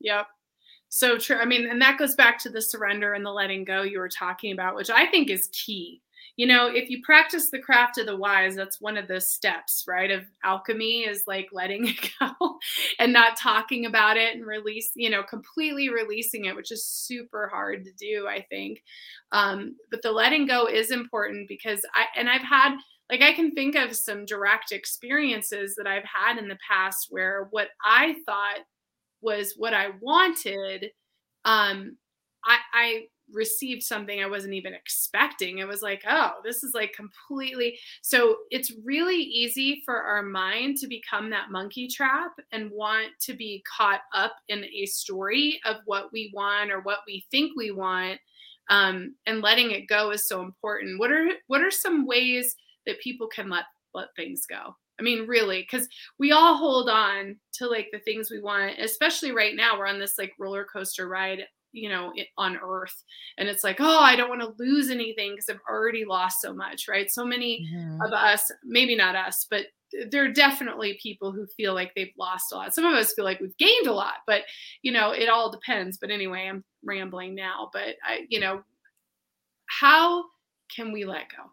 Yep. 0.00 0.26
So 0.88 1.18
true. 1.18 1.36
I 1.36 1.44
mean, 1.44 1.68
and 1.68 1.82
that 1.82 1.98
goes 1.98 2.14
back 2.14 2.38
to 2.40 2.50
the 2.50 2.62
surrender 2.62 3.12
and 3.12 3.24
the 3.24 3.30
letting 3.30 3.64
go 3.64 3.82
you 3.82 3.98
were 3.98 4.08
talking 4.08 4.52
about, 4.52 4.74
which 4.76 4.90
I 4.90 5.06
think 5.10 5.28
is 5.30 5.50
key. 5.52 6.02
You 6.40 6.46
know, 6.46 6.68
if 6.68 6.88
you 6.88 7.02
practice 7.02 7.50
the 7.50 7.58
craft 7.58 7.98
of 7.98 8.06
the 8.06 8.16
wise, 8.16 8.54
that's 8.56 8.80
one 8.80 8.96
of 8.96 9.08
the 9.08 9.20
steps, 9.20 9.84
right? 9.86 10.10
Of 10.10 10.24
alchemy 10.42 11.00
is 11.00 11.24
like 11.26 11.50
letting 11.52 11.86
it 11.88 12.10
go 12.18 12.58
and 12.98 13.12
not 13.12 13.36
talking 13.36 13.84
about 13.84 14.16
it 14.16 14.34
and 14.34 14.46
release, 14.46 14.90
you 14.94 15.10
know, 15.10 15.22
completely 15.22 15.90
releasing 15.90 16.46
it, 16.46 16.56
which 16.56 16.72
is 16.72 16.86
super 16.86 17.46
hard 17.52 17.84
to 17.84 17.92
do, 17.92 18.26
I 18.26 18.40
think. 18.48 18.82
Um, 19.32 19.76
but 19.90 20.00
the 20.00 20.12
letting 20.12 20.46
go 20.46 20.66
is 20.66 20.90
important 20.90 21.46
because 21.46 21.84
I, 21.94 22.06
and 22.16 22.30
I've 22.30 22.40
had, 22.40 22.74
like, 23.10 23.20
I 23.20 23.34
can 23.34 23.50
think 23.50 23.74
of 23.74 23.94
some 23.94 24.24
direct 24.24 24.72
experiences 24.72 25.74
that 25.76 25.86
I've 25.86 26.04
had 26.04 26.38
in 26.38 26.48
the 26.48 26.58
past 26.66 27.08
where 27.10 27.48
what 27.50 27.68
I 27.84 28.14
thought 28.24 28.60
was 29.20 29.56
what 29.58 29.74
I 29.74 29.88
wanted, 30.00 30.86
um, 31.44 31.98
I, 32.46 32.58
I 32.72 33.00
received 33.32 33.82
something 33.82 34.22
I 34.22 34.26
wasn't 34.26 34.54
even 34.54 34.74
expecting. 34.74 35.58
It 35.58 35.68
was 35.68 35.82
like, 35.82 36.02
oh, 36.08 36.32
this 36.44 36.62
is 36.62 36.74
like 36.74 36.92
completely. 36.92 37.78
So 38.02 38.36
it's 38.50 38.72
really 38.84 39.16
easy 39.16 39.82
for 39.84 39.96
our 39.96 40.22
mind 40.22 40.78
to 40.78 40.86
become 40.86 41.30
that 41.30 41.50
monkey 41.50 41.88
trap 41.88 42.32
and 42.52 42.70
want 42.70 43.08
to 43.22 43.34
be 43.34 43.62
caught 43.76 44.00
up 44.14 44.32
in 44.48 44.64
a 44.64 44.86
story 44.86 45.60
of 45.64 45.76
what 45.84 46.12
we 46.12 46.32
want 46.34 46.70
or 46.70 46.80
what 46.80 46.98
we 47.06 47.24
think 47.30 47.52
we 47.56 47.70
want. 47.70 48.18
Um, 48.68 49.16
and 49.26 49.42
letting 49.42 49.72
it 49.72 49.88
go 49.88 50.12
is 50.12 50.28
so 50.28 50.42
important. 50.42 51.00
What 51.00 51.10
are 51.10 51.28
what 51.48 51.60
are 51.60 51.72
some 51.72 52.06
ways 52.06 52.54
that 52.86 53.00
people 53.00 53.26
can 53.26 53.50
let 53.50 53.64
let 53.94 54.14
things 54.14 54.46
go? 54.46 54.76
I 55.00 55.02
mean, 55.02 55.26
really, 55.26 55.62
because 55.62 55.88
we 56.18 56.32
all 56.32 56.56
hold 56.56 56.90
on 56.90 57.36
to 57.54 57.66
like 57.66 57.88
the 57.90 58.00
things 58.00 58.30
we 58.30 58.40
want, 58.40 58.78
especially 58.78 59.32
right 59.32 59.56
now. 59.56 59.78
We're 59.78 59.86
on 59.86 59.98
this 59.98 60.18
like 60.18 60.34
roller 60.38 60.66
coaster 60.70 61.08
ride, 61.08 61.40
you 61.72 61.88
know, 61.88 62.12
on 62.36 62.58
earth. 62.62 63.02
And 63.38 63.48
it's 63.48 63.64
like, 63.64 63.76
oh, 63.80 64.00
I 64.00 64.16
don't 64.16 64.28
want 64.28 64.40
to 64.42 64.62
lose 64.62 64.90
anything 64.90 65.32
because 65.32 65.48
I've 65.48 65.60
already 65.68 66.04
lost 66.04 66.40
so 66.40 66.52
much, 66.52 66.88
right? 66.88 67.10
So 67.10 67.24
many 67.24 67.68
Mhm. 67.72 68.06
of 68.06 68.12
us, 68.12 68.50
maybe 68.64 68.96
not 68.96 69.14
us, 69.16 69.46
but 69.50 69.66
there 70.10 70.24
are 70.24 70.32
definitely 70.32 70.98
people 71.02 71.32
who 71.32 71.46
feel 71.56 71.74
like 71.74 71.92
they've 71.94 72.12
lost 72.16 72.52
a 72.52 72.56
lot. 72.56 72.74
Some 72.74 72.84
of 72.84 72.94
us 72.94 73.12
feel 73.12 73.24
like 73.24 73.40
we've 73.40 73.56
gained 73.56 73.86
a 73.86 73.92
lot, 73.92 74.18
but 74.26 74.42
you 74.82 74.92
know, 74.92 75.10
it 75.10 75.28
all 75.28 75.50
depends. 75.50 75.98
But 75.98 76.10
anyway, 76.10 76.48
I'm 76.48 76.64
rambling 76.84 77.34
now. 77.34 77.70
But 77.72 77.96
I, 78.04 78.26
you 78.28 78.40
know, 78.40 78.62
how 79.66 80.24
can 80.74 80.92
we 80.92 81.04
let 81.04 81.26
go? 81.36 81.50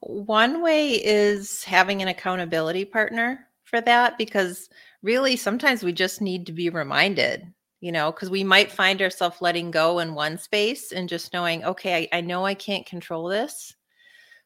One 0.00 0.62
way 0.62 0.92
is 0.92 1.64
having 1.64 2.02
an 2.02 2.08
accountability 2.08 2.84
partner 2.84 3.46
for 3.64 3.80
that 3.82 4.18
because 4.18 4.68
really 5.02 5.36
sometimes 5.36 5.82
we 5.82 5.92
just 5.92 6.20
need 6.20 6.46
to 6.46 6.52
be 6.52 6.70
reminded, 6.70 7.46
you 7.80 7.92
know, 7.92 8.10
because 8.12 8.30
we 8.30 8.44
might 8.44 8.72
find 8.72 9.00
ourselves 9.00 9.36
letting 9.40 9.70
go 9.70 9.98
in 9.98 10.14
one 10.14 10.38
space 10.38 10.92
and 10.92 11.08
just 11.08 11.32
knowing, 11.32 11.64
okay, 11.64 12.08
I, 12.12 12.18
I 12.18 12.20
know 12.20 12.44
I 12.44 12.54
can't 12.54 12.86
control 12.86 13.28
this. 13.28 13.74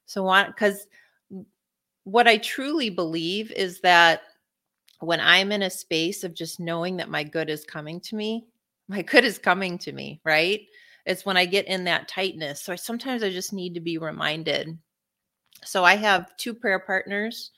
So, 0.07 0.23
want 0.23 0.49
because 0.49 0.87
what 2.05 2.27
I 2.27 2.37
truly 2.38 2.91
believe 2.91 3.53
is 3.53 3.81
that 3.81 4.23
when 5.01 5.21
I'm 5.21 5.53
in 5.53 5.62
a 5.62 5.71
space 5.71 6.25
of 6.25 6.35
just 6.35 6.61
knowing 6.61 6.97
that 6.97 7.09
my 7.09 7.25
good 7.25 7.49
is 7.49 7.65
coming 7.65 8.01
to 8.01 8.17
me, 8.17 8.47
my 8.88 9.03
good 9.03 9.25
is 9.25 9.38
coming 9.38 9.79
to 9.79 9.93
me, 9.93 10.21
right? 10.25 10.61
It's 11.07 11.25
when 11.25 11.37
I 11.37 11.47
get 11.47 11.67
in 11.67 11.85
that 11.85 12.09
tightness. 12.09 12.62
So 12.62 12.73
I, 12.73 12.77
sometimes 12.77 13.23
I 13.23 13.31
just 13.31 13.53
need 13.53 13.75
to 13.75 13.81
be 13.81 13.99
reminded 13.99 14.79
so 15.65 15.85
I 15.85 15.97
have 15.97 16.37
two 16.37 16.55
prayer 16.55 16.79
partners 16.79 17.51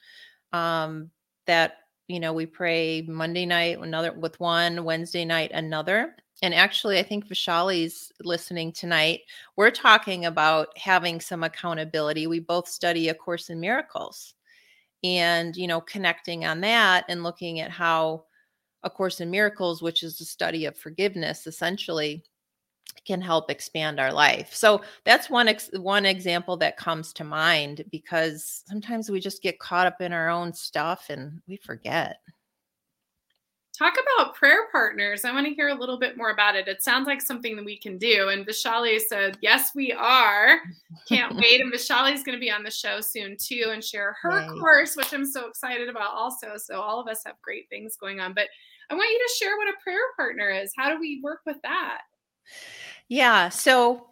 um, 0.52 1.10
that 1.46 1.78
you 2.08 2.20
know 2.20 2.32
we 2.32 2.46
pray 2.46 3.02
Monday 3.02 3.46
night 3.46 3.78
another 3.78 4.12
with 4.12 4.38
one, 4.40 4.84
Wednesday 4.84 5.24
night 5.24 5.50
another. 5.52 6.16
And 6.42 6.52
actually, 6.52 6.98
I 6.98 7.02
think 7.04 7.28
Vishali's 7.28 8.12
listening 8.22 8.72
tonight. 8.72 9.20
We're 9.56 9.70
talking 9.70 10.26
about 10.26 10.76
having 10.76 11.20
some 11.20 11.44
accountability. 11.44 12.26
We 12.26 12.40
both 12.40 12.68
study 12.68 13.08
A 13.08 13.14
Course 13.14 13.50
in 13.50 13.60
Miracles, 13.60 14.34
and 15.02 15.56
you 15.56 15.66
know, 15.66 15.80
connecting 15.80 16.44
on 16.44 16.60
that 16.62 17.04
and 17.08 17.22
looking 17.22 17.60
at 17.60 17.70
how 17.70 18.24
A 18.82 18.90
Course 18.90 19.20
in 19.20 19.30
Miracles, 19.30 19.82
which 19.82 20.02
is 20.02 20.18
the 20.18 20.24
study 20.24 20.66
of 20.66 20.76
forgiveness, 20.76 21.46
essentially 21.46 22.24
can 23.04 23.20
help 23.20 23.50
expand 23.50 24.00
our 24.00 24.12
life. 24.12 24.54
So 24.54 24.82
that's 25.04 25.30
one 25.30 25.48
ex- 25.48 25.70
one 25.74 26.06
example 26.06 26.56
that 26.58 26.76
comes 26.76 27.12
to 27.14 27.24
mind 27.24 27.84
because 27.90 28.64
sometimes 28.68 29.10
we 29.10 29.20
just 29.20 29.42
get 29.42 29.58
caught 29.58 29.86
up 29.86 30.00
in 30.00 30.12
our 30.12 30.28
own 30.28 30.52
stuff 30.52 31.10
and 31.10 31.40
we 31.46 31.56
forget. 31.56 32.18
Talk 33.76 33.94
about 33.94 34.36
prayer 34.36 34.68
partners. 34.70 35.24
I 35.24 35.32
want 35.32 35.48
to 35.48 35.54
hear 35.54 35.68
a 35.68 35.74
little 35.74 35.98
bit 35.98 36.16
more 36.16 36.30
about 36.30 36.54
it. 36.54 36.68
It 36.68 36.80
sounds 36.80 37.08
like 37.08 37.20
something 37.20 37.56
that 37.56 37.64
we 37.64 37.76
can 37.76 37.98
do. 37.98 38.28
And 38.28 38.46
Vishali 38.46 39.00
said, 39.00 39.36
Yes, 39.40 39.72
we 39.74 39.92
are. 39.92 40.60
Can't 41.08 41.34
wait. 41.36 41.60
And 41.60 41.72
Vishali 41.72 42.14
is 42.14 42.22
going 42.22 42.36
to 42.36 42.40
be 42.40 42.52
on 42.52 42.62
the 42.62 42.70
show 42.70 43.00
soon 43.00 43.36
too 43.36 43.70
and 43.72 43.82
share 43.82 44.16
her 44.22 44.46
course, 44.60 44.94
which 44.94 45.12
I'm 45.12 45.26
so 45.26 45.48
excited 45.48 45.88
about 45.88 46.14
also. 46.14 46.56
So 46.56 46.80
all 46.80 47.00
of 47.00 47.08
us 47.08 47.24
have 47.26 47.34
great 47.42 47.68
things 47.68 47.96
going 47.96 48.20
on. 48.20 48.32
But 48.32 48.46
I 48.90 48.94
want 48.94 49.10
you 49.10 49.18
to 49.18 49.34
share 49.44 49.56
what 49.56 49.68
a 49.68 49.82
prayer 49.82 49.98
partner 50.16 50.50
is. 50.50 50.72
How 50.76 50.88
do 50.88 51.00
we 51.00 51.20
work 51.24 51.40
with 51.44 51.60
that? 51.62 52.02
Yeah, 53.08 53.48
so 53.50 54.06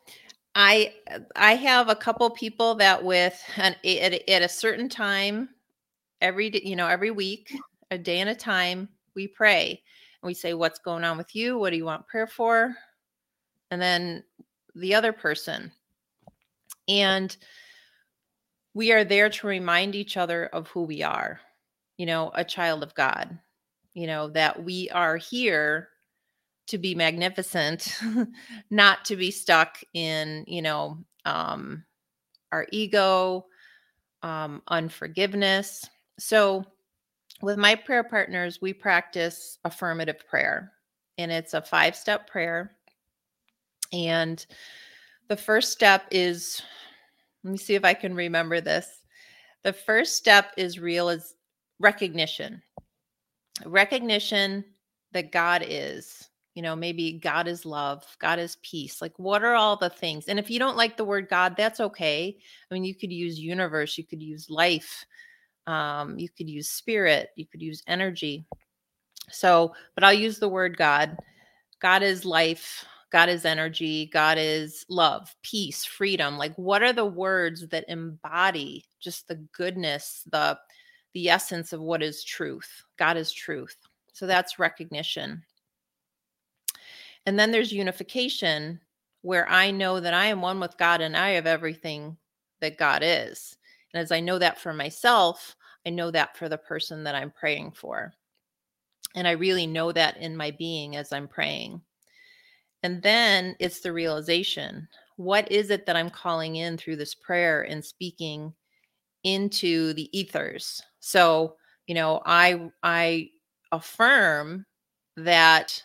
I 0.54 0.94
uh, 1.10 1.20
I 1.36 1.54
have 1.54 1.88
a 1.88 1.94
couple 1.96 2.28
people 2.30 2.74
that 2.76 3.02
with 3.04 3.40
an 3.56 3.74
at, 3.84 4.28
at 4.28 4.42
a 4.42 4.48
certain 4.48 4.88
time 4.88 5.48
every 6.20 6.50
d- 6.50 6.62
you 6.68 6.76
know 6.76 6.88
every 6.88 7.10
week 7.10 7.54
a 7.90 7.98
day 7.98 8.20
and 8.20 8.30
a 8.30 8.34
time 8.34 8.88
we 9.14 9.28
pray. 9.28 9.82
And 10.22 10.26
we 10.28 10.34
say 10.34 10.54
what's 10.54 10.78
going 10.78 11.04
on 11.04 11.18
with 11.18 11.34
you? 11.34 11.58
What 11.58 11.70
do 11.70 11.76
you 11.76 11.84
want 11.84 12.06
prayer 12.06 12.26
for? 12.26 12.76
And 13.70 13.80
then 13.82 14.24
the 14.74 14.94
other 14.94 15.12
person. 15.12 15.72
And 16.88 17.36
we 18.74 18.92
are 18.92 19.04
there 19.04 19.28
to 19.30 19.46
remind 19.46 19.94
each 19.94 20.16
other 20.16 20.46
of 20.46 20.68
who 20.68 20.82
we 20.82 21.02
are 21.02 21.40
you 21.96 22.06
know 22.06 22.30
a 22.34 22.44
child 22.44 22.82
of 22.82 22.94
god 22.94 23.38
you 23.94 24.06
know 24.06 24.28
that 24.28 24.62
we 24.62 24.88
are 24.90 25.16
here 25.16 25.88
to 26.72 26.78
be 26.78 26.94
magnificent 26.94 28.00
not 28.70 29.04
to 29.04 29.14
be 29.14 29.30
stuck 29.30 29.76
in 29.92 30.42
you 30.48 30.62
know 30.62 30.96
um 31.26 31.84
our 32.50 32.66
ego 32.72 33.44
um 34.22 34.62
unforgiveness. 34.68 35.86
So 36.18 36.64
with 37.42 37.58
my 37.58 37.74
prayer 37.74 38.02
partners 38.02 38.60
we 38.62 38.72
practice 38.72 39.58
affirmative 39.66 40.26
prayer 40.26 40.72
and 41.18 41.30
it's 41.30 41.52
a 41.52 41.60
five 41.60 41.94
step 41.94 42.26
prayer. 42.26 42.74
And 43.92 44.44
the 45.28 45.36
first 45.36 45.72
step 45.72 46.04
is 46.10 46.62
let 47.44 47.50
me 47.50 47.58
see 47.58 47.74
if 47.74 47.84
i 47.84 47.92
can 47.92 48.14
remember 48.14 48.62
this. 48.62 48.88
The 49.62 49.74
first 49.74 50.16
step 50.16 50.52
is 50.56 50.78
real 50.78 51.10
is 51.10 51.34
recognition. 51.78 52.62
Recognition 53.66 54.64
that 55.12 55.32
god 55.32 55.66
is 55.68 56.30
you 56.54 56.62
know 56.62 56.76
maybe 56.76 57.12
god 57.12 57.48
is 57.48 57.64
love 57.64 58.04
god 58.18 58.38
is 58.38 58.56
peace 58.62 59.00
like 59.00 59.18
what 59.18 59.42
are 59.42 59.54
all 59.54 59.76
the 59.76 59.90
things? 59.90 60.26
And 60.28 60.38
if 60.38 60.50
you 60.50 60.58
don't 60.58 60.76
like 60.76 60.96
the 60.96 61.04
word 61.04 61.28
god 61.28 61.56
that's 61.56 61.80
okay. 61.80 62.36
I 62.70 62.74
mean 62.74 62.84
you 62.84 62.94
could 62.94 63.12
use 63.12 63.38
universe 63.38 63.96
you 63.96 64.04
could 64.04 64.22
use 64.22 64.50
life 64.50 65.04
um, 65.66 66.18
you 66.18 66.28
could 66.28 66.48
use 66.48 66.68
spirit 66.68 67.30
you 67.36 67.46
could 67.46 67.62
use 67.62 67.82
energy. 67.86 68.44
So 69.30 69.74
but 69.94 70.04
i'll 70.04 70.12
use 70.12 70.38
the 70.38 70.48
word 70.48 70.76
god. 70.76 71.16
God 71.80 72.02
is 72.02 72.24
life 72.24 72.84
god 73.10 73.28
is 73.28 73.44
energy 73.44 74.08
god 74.12 74.38
is 74.38 74.84
love 74.88 75.34
peace 75.42 75.84
freedom. 75.84 76.36
Like 76.36 76.54
what 76.56 76.82
are 76.82 76.92
the 76.92 77.06
words 77.06 77.66
that 77.68 77.84
embody 77.88 78.84
just 79.00 79.28
the 79.28 79.36
goodness 79.56 80.22
the 80.30 80.58
the 81.14 81.28
essence 81.28 81.72
of 81.72 81.80
what 81.80 82.02
is 82.02 82.24
truth? 82.24 82.84
God 82.98 83.16
is 83.16 83.32
truth. 83.32 83.76
So 84.14 84.26
that's 84.26 84.58
recognition 84.58 85.42
and 87.26 87.38
then 87.38 87.50
there's 87.50 87.72
unification, 87.72 88.80
where 89.22 89.48
I 89.48 89.70
know 89.70 90.00
that 90.00 90.14
I 90.14 90.26
am 90.26 90.42
one 90.42 90.58
with 90.58 90.76
God 90.78 91.00
and 91.00 91.16
I 91.16 91.30
have 91.30 91.46
everything 91.46 92.16
that 92.60 92.78
God 92.78 93.02
is. 93.04 93.56
And 93.94 94.00
as 94.00 94.10
I 94.10 94.20
know 94.20 94.38
that 94.38 94.58
for 94.58 94.72
myself, 94.72 95.56
I 95.86 95.90
know 95.90 96.10
that 96.10 96.36
for 96.36 96.48
the 96.48 96.58
person 96.58 97.04
that 97.04 97.14
I'm 97.14 97.30
praying 97.30 97.72
for. 97.72 98.12
And 99.14 99.28
I 99.28 99.32
really 99.32 99.66
know 99.66 99.92
that 99.92 100.16
in 100.16 100.36
my 100.36 100.50
being 100.52 100.96
as 100.96 101.12
I'm 101.12 101.28
praying. 101.28 101.82
And 102.82 103.02
then 103.02 103.54
it's 103.60 103.80
the 103.80 103.92
realization 103.92 104.88
what 105.16 105.50
is 105.52 105.70
it 105.70 105.86
that 105.86 105.94
I'm 105.94 106.10
calling 106.10 106.56
in 106.56 106.76
through 106.76 106.96
this 106.96 107.14
prayer 107.14 107.62
and 107.62 107.84
speaking 107.84 108.54
into 109.24 109.92
the 109.92 110.08
ethers? 110.18 110.82
So, 111.00 111.56
you 111.86 111.94
know, 111.94 112.22
I 112.24 112.70
I 112.82 113.28
affirm 113.70 114.66
that 115.16 115.82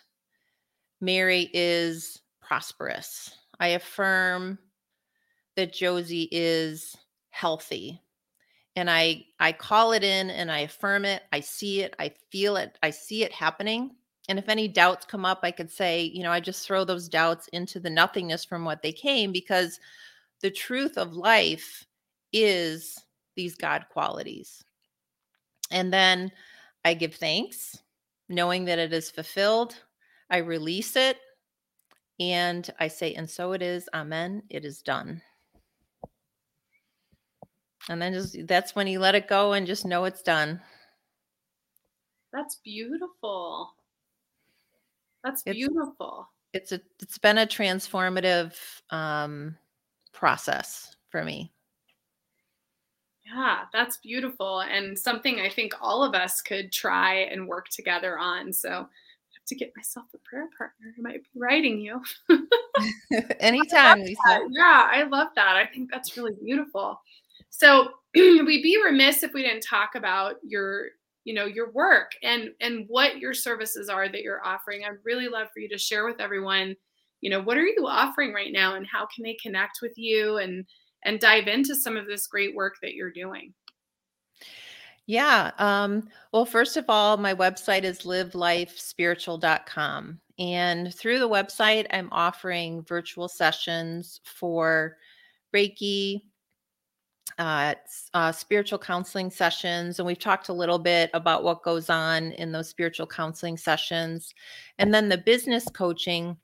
Mary 1.00 1.50
is 1.54 2.20
prosperous. 2.40 3.34
I 3.60 3.68
affirm 3.68 4.58
that 5.56 5.72
Josie 5.72 6.28
is 6.32 6.96
healthy. 7.30 8.00
and 8.76 8.90
I 8.90 9.24
I 9.40 9.52
call 9.52 9.92
it 9.92 10.04
in 10.04 10.30
and 10.30 10.50
I 10.52 10.60
affirm 10.60 11.04
it. 11.04 11.22
I 11.32 11.40
see 11.40 11.82
it, 11.82 11.94
I 11.98 12.12
feel 12.30 12.56
it, 12.56 12.78
I 12.82 12.90
see 12.90 13.24
it 13.24 13.32
happening. 13.32 13.96
And 14.28 14.38
if 14.38 14.48
any 14.48 14.68
doubts 14.68 15.06
come 15.06 15.24
up, 15.24 15.40
I 15.42 15.50
could 15.50 15.70
say, 15.70 16.02
you 16.04 16.22
know, 16.22 16.30
I 16.30 16.40
just 16.40 16.66
throw 16.66 16.84
those 16.84 17.08
doubts 17.08 17.48
into 17.48 17.80
the 17.80 17.90
nothingness 17.90 18.44
from 18.44 18.64
what 18.64 18.82
they 18.82 18.92
came 18.92 19.32
because 19.32 19.80
the 20.42 20.50
truth 20.50 20.98
of 20.98 21.14
life 21.14 21.86
is 22.32 22.98
these 23.36 23.56
God 23.56 23.86
qualities. 23.90 24.62
And 25.70 25.92
then 25.92 26.30
I 26.84 26.94
give 26.94 27.14
thanks, 27.16 27.78
knowing 28.28 28.66
that 28.66 28.78
it 28.78 28.92
is 28.92 29.10
fulfilled. 29.10 29.76
I 30.30 30.38
release 30.38 30.96
it 30.96 31.18
and 32.20 32.68
I 32.78 32.88
say, 32.88 33.14
and 33.14 33.28
so 33.28 33.52
it 33.52 33.62
is. 33.62 33.88
Amen. 33.94 34.42
It 34.50 34.64
is 34.64 34.82
done. 34.82 35.22
And 37.88 38.02
then 38.02 38.12
just 38.12 38.36
that's 38.46 38.74
when 38.74 38.86
you 38.86 39.00
let 39.00 39.14
it 39.14 39.28
go 39.28 39.52
and 39.52 39.66
just 39.66 39.86
know 39.86 40.04
it's 40.04 40.22
done. 40.22 40.60
That's 42.32 42.56
beautiful. 42.62 43.72
That's 45.24 45.42
beautiful. 45.42 46.28
It's, 46.52 46.72
it's 46.72 46.82
a 46.82 46.86
it's 47.02 47.18
been 47.18 47.38
a 47.38 47.46
transformative 47.46 48.54
um 48.90 49.56
process 50.12 50.96
for 51.10 51.24
me. 51.24 51.52
Yeah, 53.24 53.64
that's 53.72 53.98
beautiful 53.98 54.60
and 54.60 54.98
something 54.98 55.40
I 55.40 55.50
think 55.50 55.74
all 55.80 56.02
of 56.02 56.14
us 56.14 56.40
could 56.40 56.72
try 56.72 57.14
and 57.14 57.46
work 57.46 57.68
together 57.68 58.18
on. 58.18 58.52
So 58.52 58.88
to 59.48 59.54
get 59.54 59.72
myself 59.76 60.06
a 60.14 60.18
prayer 60.18 60.48
partner 60.56 60.92
who 60.96 61.02
might 61.02 61.22
be 61.22 61.40
writing 61.40 61.80
you. 61.80 62.00
Anytime, 63.40 64.00
Lisa. 64.00 64.40
Yeah, 64.50 64.88
I 64.90 65.04
love 65.04 65.28
that. 65.36 65.56
I 65.56 65.66
think 65.66 65.90
that's 65.90 66.16
really 66.16 66.34
beautiful. 66.42 67.00
So 67.50 67.88
we'd 68.14 68.62
be 68.62 68.80
remiss 68.82 69.22
if 69.22 69.32
we 69.32 69.42
didn't 69.42 69.62
talk 69.68 69.94
about 69.94 70.36
your, 70.42 70.86
you 71.24 71.34
know, 71.34 71.46
your 71.46 71.70
work 71.72 72.12
and 72.22 72.50
and 72.60 72.84
what 72.88 73.18
your 73.18 73.34
services 73.34 73.88
are 73.88 74.08
that 74.08 74.22
you're 74.22 74.44
offering. 74.44 74.84
I'd 74.84 74.98
really 75.04 75.28
love 75.28 75.48
for 75.52 75.60
you 75.60 75.68
to 75.70 75.78
share 75.78 76.04
with 76.04 76.20
everyone, 76.20 76.76
you 77.20 77.30
know, 77.30 77.42
what 77.42 77.56
are 77.56 77.66
you 77.66 77.86
offering 77.86 78.32
right 78.32 78.52
now 78.52 78.76
and 78.76 78.86
how 78.86 79.06
can 79.14 79.24
they 79.24 79.36
connect 79.42 79.78
with 79.82 79.92
you 79.96 80.38
and 80.38 80.64
and 81.04 81.20
dive 81.20 81.46
into 81.46 81.74
some 81.74 81.96
of 81.96 82.06
this 82.06 82.26
great 82.26 82.54
work 82.54 82.74
that 82.82 82.94
you're 82.94 83.12
doing. 83.12 83.54
Yeah. 85.08 85.50
Um, 85.56 86.08
well, 86.32 86.44
first 86.44 86.76
of 86.76 86.84
all, 86.88 87.16
my 87.16 87.34
website 87.34 87.84
is 87.84 88.00
livelifespiritual.com. 88.00 90.20
And 90.38 90.94
through 90.94 91.18
the 91.18 91.28
website, 91.28 91.86
I'm 91.90 92.10
offering 92.12 92.82
virtual 92.82 93.26
sessions 93.26 94.20
for 94.22 94.98
Reiki, 95.56 96.24
uh, 97.38 97.74
uh, 98.12 98.32
spiritual 98.32 98.78
counseling 98.78 99.30
sessions. 99.30 99.98
And 99.98 100.06
we've 100.06 100.18
talked 100.18 100.50
a 100.50 100.52
little 100.52 100.78
bit 100.78 101.08
about 101.14 101.42
what 101.42 101.62
goes 101.62 101.88
on 101.88 102.32
in 102.32 102.52
those 102.52 102.68
spiritual 102.68 103.06
counseling 103.06 103.56
sessions. 103.56 104.34
And 104.78 104.92
then 104.92 105.08
the 105.08 105.16
business 105.16 105.64
coaching. 105.72 106.36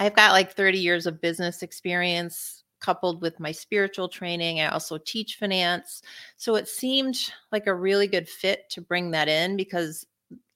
I've 0.00 0.16
got 0.16 0.32
like 0.32 0.52
30 0.52 0.78
years 0.78 1.06
of 1.06 1.20
business 1.20 1.62
experience 1.62 2.57
coupled 2.80 3.20
with 3.22 3.40
my 3.40 3.52
spiritual 3.52 4.08
training. 4.08 4.60
I 4.60 4.68
also 4.68 4.98
teach 4.98 5.36
finance. 5.36 6.02
So 6.36 6.54
it 6.54 6.68
seemed 6.68 7.16
like 7.52 7.66
a 7.66 7.74
really 7.74 8.06
good 8.06 8.28
fit 8.28 8.68
to 8.70 8.80
bring 8.80 9.10
that 9.12 9.28
in 9.28 9.56
because 9.56 10.06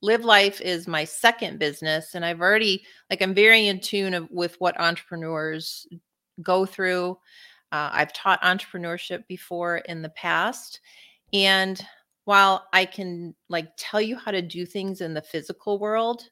Live 0.02 0.24
Life 0.24 0.61
is 0.61 0.88
my 0.88 1.04
second 1.04 1.58
business. 1.58 2.14
And 2.14 2.24
I've 2.24 2.40
already, 2.40 2.85
like, 3.11 3.22
I'm 3.22 3.35
very 3.35 3.68
in 3.68 3.80
tune 3.80 4.14
of, 4.14 4.28
with 4.30 4.56
what 4.58 4.78
entrepreneurs 4.80 5.87
go 6.42 6.66
through. 6.66 7.18
Uh, 7.70 7.90
I've 7.92 8.12
taught 8.12 8.42
entrepreneurship 8.42 9.26
before 9.28 9.78
in 9.78 10.02
the 10.02 10.11
past. 10.11 10.80
And 11.32 11.80
while 12.24 12.66
I 12.72 12.85
can 12.85 13.35
like 13.48 13.70
tell 13.76 14.00
you 14.00 14.16
how 14.16 14.30
to 14.30 14.42
do 14.42 14.66
things 14.66 15.00
in 15.00 15.14
the 15.14 15.22
physical 15.22 15.78
world, 15.78 16.28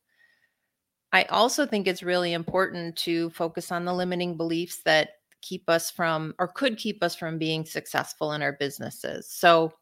I 1.12 1.24
also 1.24 1.66
think 1.66 1.87
it's 1.87 2.03
really 2.03 2.35
important 2.35 2.96
to 2.98 3.31
focus 3.31 3.72
on 3.72 3.85
the 3.85 3.94
limiting 3.94 4.37
beliefs 4.37 4.83
that 4.85 5.19
keep 5.42 5.68
us 5.68 5.90
from 5.90 6.35
or 6.38 6.48
could 6.48 6.76
keep 6.76 7.03
us 7.03 7.14
from 7.14 7.38
being 7.38 7.64
successful 7.64 8.33
in 8.33 8.42
our 8.42 8.53
businesses. 8.53 9.29
So 9.31 9.72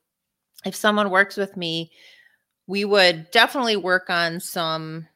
if 0.65 0.75
someone 0.75 1.11
works 1.11 1.37
with 1.37 1.57
me, 1.57 1.91
we 2.67 2.85
would 2.85 3.31
definitely 3.31 3.77
work 3.77 4.11
on 4.11 4.41
some, 4.41 5.07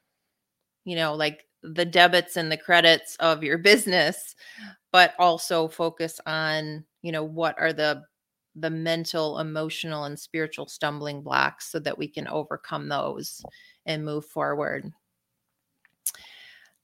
you 0.84 0.96
know, 0.96 1.14
like 1.14 1.44
the 1.62 1.84
debits 1.84 2.36
and 2.36 2.50
the 2.50 2.56
credits 2.56 3.16
of 3.16 3.42
your 3.42 3.58
business, 3.70 4.34
but 4.90 5.14
also 5.18 5.68
focus 5.68 6.20
on, 6.26 6.84
you 7.02 7.12
know, 7.12 7.24
what 7.24 7.56
are 7.58 7.72
the 7.72 8.02
the 8.54 8.70
mental, 8.70 9.38
emotional, 9.38 10.04
and 10.04 10.18
spiritual 10.18 10.66
stumbling 10.66 11.22
blocks 11.22 11.70
so 11.70 11.78
that 11.78 11.96
we 11.96 12.06
can 12.06 12.28
overcome 12.28 12.88
those 12.88 13.42
and 13.86 14.04
move 14.04 14.26
forward. 14.26 14.92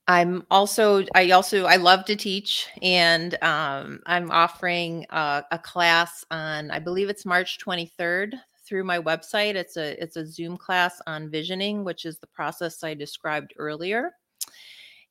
I'm 0.09 0.43
also 0.49 1.05
I 1.13 1.29
also 1.29 1.65
I 1.65 1.75
love 1.75 2.03
to 2.05 2.15
teach 2.15 2.67
and 2.81 3.35
um, 3.43 3.99
I'm 4.07 4.31
offering 4.31 5.05
a, 5.11 5.43
a, 5.51 5.59
class 5.59 6.25
on 6.31 6.71
I 6.71 6.79
believe 6.79 7.09
it's 7.09 7.27
March 7.27 7.59
23rd 7.63 8.33
through 8.65 8.85
my 8.85 8.97
website. 8.97 9.53
It's 9.53 9.77
a 9.77 10.01
it's 10.01 10.15
a 10.15 10.25
Zoom 10.25 10.57
class 10.57 10.99
on 11.05 11.29
visioning, 11.29 11.83
which 11.83 12.05
is 12.05 12.17
the 12.17 12.25
process 12.25 12.83
I 12.83 12.95
described 12.95 13.53
earlier. 13.57 14.13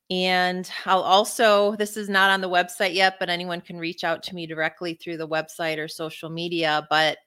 And 0.09 0.69
I'll 0.85 0.99
also 0.99 1.77
this 1.77 1.95
is 1.95 2.09
not 2.09 2.29
on 2.29 2.41
the 2.41 2.49
website 2.49 2.93
yet, 2.93 3.15
but 3.21 3.29
anyone 3.29 3.61
can 3.61 3.77
reach 3.77 4.03
out 4.03 4.21
to 4.23 4.35
me 4.35 4.47
directly 4.47 4.95
through 4.95 5.15
the 5.15 5.29
website 5.29 5.77
or 5.77 5.87
social 5.87 6.29
media. 6.29 6.85
But 6.89 7.19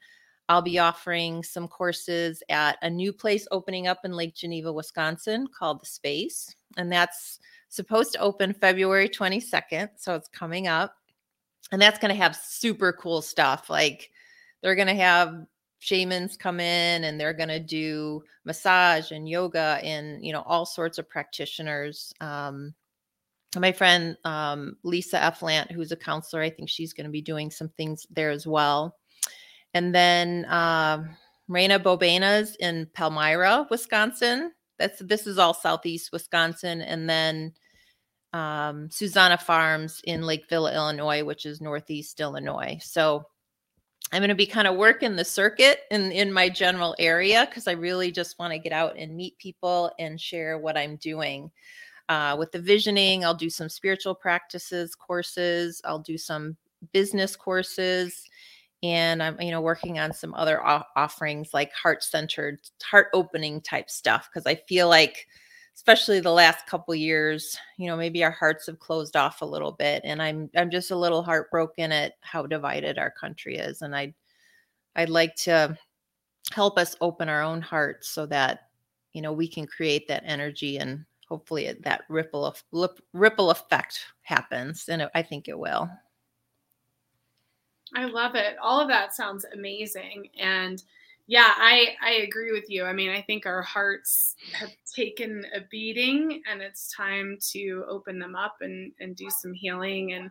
I'll 0.51 0.61
be 0.61 0.79
offering 0.79 1.43
some 1.43 1.69
courses 1.69 2.43
at 2.51 2.77
a 2.83 2.91
new 2.91 3.15
place 3.15 3.49
opening 3.51 3.87
up 3.87 4.01
in 4.05 4.13
Lake 4.13 4.35
Geneva, 4.35 4.71
Wisconsin 4.71 5.47
called 5.59 5.81
The 5.81 5.87
Space. 5.87 6.55
And 6.77 6.93
that's 6.93 7.39
supposed 7.73 8.13
to 8.13 8.19
open 8.19 8.53
February 8.53 9.09
22nd. 9.09 9.89
So 9.97 10.15
it's 10.15 10.29
coming 10.29 10.69
up. 10.69 10.95
And 11.73 11.81
that's 11.81 11.99
going 11.99 12.15
to 12.15 12.23
have 12.23 12.37
super 12.37 12.93
cool 12.93 13.23
stuff. 13.23 13.71
Like 13.71 14.11
they're 14.63 14.75
going 14.75 14.89
to 14.89 14.95
have 14.95 15.47
shamans 15.79 16.37
come 16.37 16.61
in 16.61 17.05
and 17.05 17.19
they're 17.19 17.33
going 17.33 17.49
to 17.49 17.59
do 17.59 18.23
massage 18.45 19.11
and 19.11 19.27
yoga 19.27 19.81
and, 19.83 20.23
you 20.25 20.35
know, 20.35 20.43
all 20.43 20.67
sorts 20.67 20.99
of 20.99 21.09
practitioners. 21.09 22.13
Um, 22.21 22.75
my 23.57 23.73
friend 23.73 24.19
um, 24.25 24.77
Lisa 24.83 25.17
Efflant, 25.17 25.73
who's 25.73 25.93
a 25.93 25.97
counselor, 25.97 26.43
I 26.43 26.51
think 26.51 26.69
she's 26.69 26.93
going 26.93 27.07
to 27.07 27.11
be 27.11 27.23
doing 27.23 27.51
some 27.51 27.71
things 27.71 28.07
there 28.11 28.31
as 28.31 28.47
well. 28.47 28.99
And 29.73 29.95
then 29.95 30.45
uh, 30.45 31.05
Reina 31.49 31.81
Bobanas 31.81 32.55
in 32.61 32.87
Palmyra, 32.93 33.67
Wisconsin. 33.71 34.53
That's 34.79 34.99
this 35.01 35.27
is 35.27 35.39
all 35.39 35.55
southeast 35.55 36.11
Wisconsin, 36.13 36.83
and 36.83 37.09
then 37.09 37.53
um, 38.33 38.91
Susanna 38.91 39.37
Farms 39.37 40.01
in 40.05 40.23
Lakeville, 40.23 40.69
Illinois, 40.69 41.25
which 41.25 41.47
is 41.47 41.61
northeast 41.61 42.21
Illinois. 42.21 42.79
So 42.83 43.27
I'm 44.13 44.21
going 44.21 44.29
to 44.29 44.35
be 44.35 44.47
kind 44.47 44.69
of 44.69 44.77
working 44.77 45.17
the 45.17 45.25
circuit 45.25 45.81
in 45.91 46.13
in 46.13 46.33
my 46.33 46.49
general 46.49 46.95
area 46.99 47.47
because 47.49 47.67
I 47.67 47.73
really 47.73 48.11
just 48.11 48.39
want 48.39 48.53
to 48.53 48.59
get 48.59 48.73
out 48.73 48.97
and 48.99 49.17
meet 49.17 49.39
people 49.39 49.91
and 49.99 50.21
share 50.21 50.59
what 50.59 50.77
I'm 50.77 50.97
doing. 50.97 51.51
Uh, 52.09 52.37
with 52.39 52.53
the 52.53 52.61
visioning, 52.61 53.25
I'll 53.25 53.35
do 53.35 53.49
some 53.49 53.69
spiritual 53.69 54.15
practices 54.15 54.95
courses. 54.95 55.81
I'll 55.85 55.99
do 55.99 56.19
some 56.19 56.57
business 56.93 57.37
courses, 57.37 58.29
and 58.83 59.23
I'm 59.23 59.41
you 59.41 59.51
know 59.51 59.63
working 59.63 59.99
on 59.99 60.13
some 60.13 60.35
other 60.35 60.63
offerings 60.63 61.55
like 61.55 61.73
heart 61.73 62.03
centered, 62.03 62.59
heart 62.83 63.09
opening 63.15 63.61
type 63.63 63.89
stuff 63.89 64.29
because 64.31 64.47
I 64.47 64.57
feel 64.57 64.89
like 64.89 65.27
especially 65.75 66.21
the 66.21 66.31
last 66.31 66.67
couple 66.67 66.95
years 66.95 67.57
you 67.79 67.87
know 67.87 67.97
maybe 67.97 68.23
our 68.23 68.31
hearts 68.31 68.67
have 68.67 68.79
closed 68.79 69.17
off 69.17 69.43
a 69.43 69.47
little 69.47 69.73
bit 69.73 70.03
and 70.05 70.21
i'm 70.21 70.51
i'm 70.57 70.71
just 70.71 70.91
a 70.91 70.97
little 70.97 71.23
heartbroken 71.23 71.93
at 71.93 72.15
how 72.21 72.47
divided 72.47 72.99
our 72.99 73.11
country 73.11 73.57
is 73.57 73.83
and 73.83 73.95
i 73.95 74.03
I'd, 74.03 74.15
I'd 74.97 75.11
like 75.11 75.35
to 75.37 75.77
help 76.53 76.79
us 76.79 76.97
open 77.01 77.29
our 77.29 77.43
own 77.43 77.63
hearts 77.63 78.09
so 78.09 78.27
that 78.27 78.69
you 79.13 79.23
know 79.23 79.33
we 79.33 79.49
can 79.49 79.67
create 79.67 80.09
that 80.09 80.25
energy 80.27 80.79
and 80.79 81.05
hopefully 81.29 81.73
that 81.81 82.03
ripple 82.09 82.45
of 82.45 82.63
ripple 83.13 83.51
effect 83.51 84.01
happens 84.23 84.89
and 84.89 85.09
i 85.15 85.23
think 85.23 85.49
it 85.49 85.59
will. 85.59 85.89
I 87.95 88.07
love 88.07 88.35
it. 88.35 88.57
All 88.61 88.81
of 88.81 88.89
that 88.89 89.15
sounds 89.15 89.45
amazing 89.53 90.29
and 90.39 90.83
yeah, 91.33 91.55
I 91.57 91.95
I 92.03 92.11
agree 92.29 92.53
with 92.53 92.67
you. 92.69 92.85
I 92.85 92.93
mean, 92.93 93.09
I 93.09 93.23
think 93.23 93.47
our 93.47 93.63
hearts 93.63 94.35
have 94.53 94.69
taken 94.95 95.47
a 95.57 95.61
beating 95.71 96.43
and 96.47 96.61
it's 96.61 96.95
time 96.95 97.39
to 97.53 97.87
open 97.89 98.19
them 98.19 98.37
up 98.37 98.57
and 98.61 98.93
and 99.01 99.17
do 99.17 99.31
some 99.31 99.55
healing 99.55 100.13
and 100.13 100.31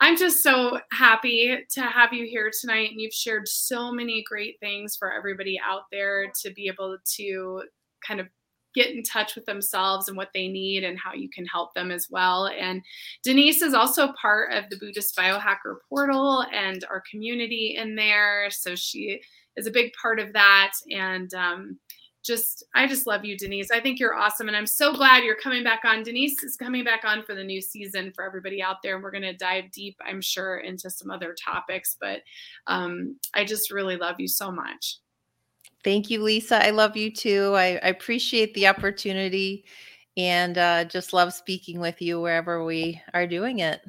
I'm 0.00 0.16
just 0.16 0.38
so 0.38 0.80
happy 0.92 1.58
to 1.72 1.82
have 1.82 2.14
you 2.14 2.24
here 2.24 2.50
tonight 2.58 2.90
and 2.90 2.98
you've 2.98 3.12
shared 3.12 3.48
so 3.48 3.92
many 3.92 4.24
great 4.26 4.58
things 4.60 4.96
for 4.96 5.12
everybody 5.12 5.60
out 5.62 5.82
there 5.92 6.32
to 6.40 6.50
be 6.54 6.68
able 6.68 6.96
to 7.16 7.62
kind 8.06 8.18
of 8.18 8.28
get 8.74 8.92
in 8.92 9.02
touch 9.02 9.34
with 9.34 9.44
themselves 9.44 10.08
and 10.08 10.16
what 10.16 10.30
they 10.32 10.48
need 10.48 10.84
and 10.84 10.98
how 10.98 11.12
you 11.12 11.28
can 11.28 11.44
help 11.44 11.74
them 11.74 11.90
as 11.90 12.06
well. 12.08 12.46
And 12.46 12.80
Denise 13.22 13.60
is 13.60 13.74
also 13.74 14.12
part 14.12 14.52
of 14.54 14.70
the 14.70 14.78
Buddhist 14.78 15.14
Biohacker 15.16 15.76
portal 15.88 16.46
and 16.50 16.82
our 16.88 17.02
community 17.10 17.76
in 17.76 17.94
there. 17.96 18.48
So 18.50 18.74
she 18.74 19.20
is 19.56 19.66
a 19.66 19.70
big 19.70 19.92
part 20.00 20.20
of 20.20 20.32
that. 20.32 20.72
And 20.90 21.32
um, 21.34 21.78
just 22.22 22.64
I 22.74 22.86
just 22.86 23.06
love 23.06 23.24
you, 23.24 23.36
Denise. 23.36 23.70
I 23.70 23.80
think 23.80 23.98
you're 23.98 24.14
awesome, 24.14 24.48
and 24.48 24.56
I'm 24.56 24.66
so 24.66 24.92
glad 24.92 25.24
you're 25.24 25.36
coming 25.36 25.64
back 25.64 25.80
on. 25.84 26.02
Denise 26.02 26.42
is 26.42 26.56
coming 26.56 26.84
back 26.84 27.04
on 27.04 27.22
for 27.22 27.34
the 27.34 27.44
new 27.44 27.62
season 27.62 28.12
for 28.14 28.24
everybody 28.24 28.62
out 28.62 28.76
there, 28.82 28.94
and 28.94 29.02
we're 29.02 29.10
going 29.10 29.22
to 29.22 29.36
dive 29.36 29.70
deep, 29.72 29.96
I'm 30.06 30.20
sure, 30.20 30.58
into 30.58 30.90
some 30.90 31.10
other 31.10 31.34
topics. 31.34 31.96
But 31.98 32.20
um, 32.66 33.16
I 33.34 33.44
just 33.44 33.70
really 33.70 33.96
love 33.96 34.16
you 34.18 34.28
so 34.28 34.50
much. 34.52 34.98
Thank 35.82 36.10
you, 36.10 36.22
Lisa. 36.22 36.62
I 36.62 36.70
love 36.70 36.94
you 36.96 37.10
too. 37.10 37.54
I, 37.56 37.80
I 37.82 37.88
appreciate 37.88 38.52
the 38.52 38.66
opportunity, 38.66 39.64
and 40.16 40.58
uh, 40.58 40.84
just 40.84 41.14
love 41.14 41.32
speaking 41.32 41.80
with 41.80 42.02
you 42.02 42.20
wherever 42.20 42.64
we 42.64 43.00
are 43.14 43.26
doing 43.26 43.60
it. 43.60 43.80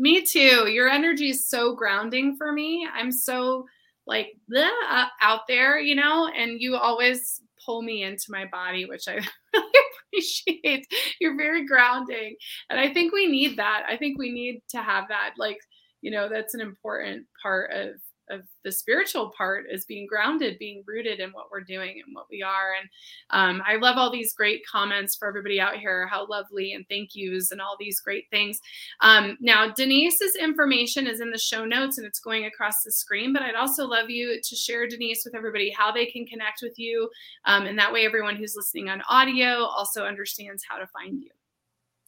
Me 0.00 0.24
too. 0.24 0.68
Your 0.68 0.88
energy 0.88 1.30
is 1.30 1.46
so 1.46 1.74
grounding 1.74 2.36
for 2.36 2.52
me. 2.52 2.88
I'm 2.92 3.12
so 3.12 3.66
like 4.08 4.28
bleh, 4.50 4.68
uh, 4.90 5.06
out 5.20 5.42
there, 5.46 5.78
you 5.78 5.94
know, 5.94 6.28
and 6.36 6.60
you 6.60 6.76
always 6.76 7.40
pull 7.64 7.82
me 7.82 8.02
into 8.02 8.24
my 8.30 8.46
body, 8.46 8.86
which 8.86 9.06
I 9.06 9.20
really 9.54 9.72
appreciate. 10.10 10.86
You're 11.20 11.36
very 11.36 11.66
grounding. 11.66 12.34
And 12.70 12.80
I 12.80 12.92
think 12.92 13.12
we 13.12 13.26
need 13.26 13.58
that. 13.58 13.84
I 13.86 13.96
think 13.96 14.18
we 14.18 14.32
need 14.32 14.62
to 14.70 14.78
have 14.78 15.04
that. 15.08 15.34
Like, 15.36 15.58
you 16.00 16.10
know, 16.10 16.28
that's 16.28 16.54
an 16.54 16.60
important 16.60 17.26
part 17.42 17.70
of 17.72 17.90
of 18.30 18.42
the 18.64 18.72
spiritual 18.72 19.32
part 19.36 19.66
is 19.70 19.84
being 19.84 20.06
grounded, 20.06 20.58
being 20.58 20.82
rooted 20.86 21.20
in 21.20 21.30
what 21.30 21.46
we're 21.50 21.62
doing 21.62 22.02
and 22.04 22.14
what 22.14 22.26
we 22.30 22.42
are. 22.42 22.74
And 22.80 22.88
um, 23.30 23.62
I 23.66 23.76
love 23.76 23.96
all 23.96 24.10
these 24.10 24.34
great 24.34 24.62
comments 24.70 25.16
for 25.16 25.28
everybody 25.28 25.60
out 25.60 25.76
here. 25.76 26.06
How 26.06 26.26
lovely 26.26 26.72
and 26.72 26.84
thank 26.88 27.14
yous 27.14 27.50
and 27.50 27.60
all 27.60 27.76
these 27.78 28.00
great 28.00 28.24
things. 28.30 28.58
Um, 29.00 29.36
now, 29.40 29.72
Denise's 29.72 30.36
information 30.40 31.06
is 31.06 31.20
in 31.20 31.30
the 31.30 31.38
show 31.38 31.64
notes 31.64 31.98
and 31.98 32.06
it's 32.06 32.20
going 32.20 32.44
across 32.44 32.82
the 32.84 32.92
screen. 32.92 33.32
But 33.32 33.42
I'd 33.42 33.54
also 33.54 33.86
love 33.86 34.10
you 34.10 34.40
to 34.42 34.56
share 34.56 34.86
Denise 34.86 35.22
with 35.24 35.34
everybody 35.34 35.70
how 35.70 35.92
they 35.92 36.06
can 36.06 36.26
connect 36.26 36.60
with 36.62 36.78
you, 36.78 37.08
um, 37.44 37.66
and 37.66 37.78
that 37.78 37.92
way 37.92 38.04
everyone 38.04 38.36
who's 38.36 38.54
listening 38.56 38.88
on 38.88 39.02
audio 39.08 39.64
also 39.64 40.04
understands 40.04 40.62
how 40.68 40.78
to 40.78 40.86
find 40.88 41.20
you. 41.20 41.30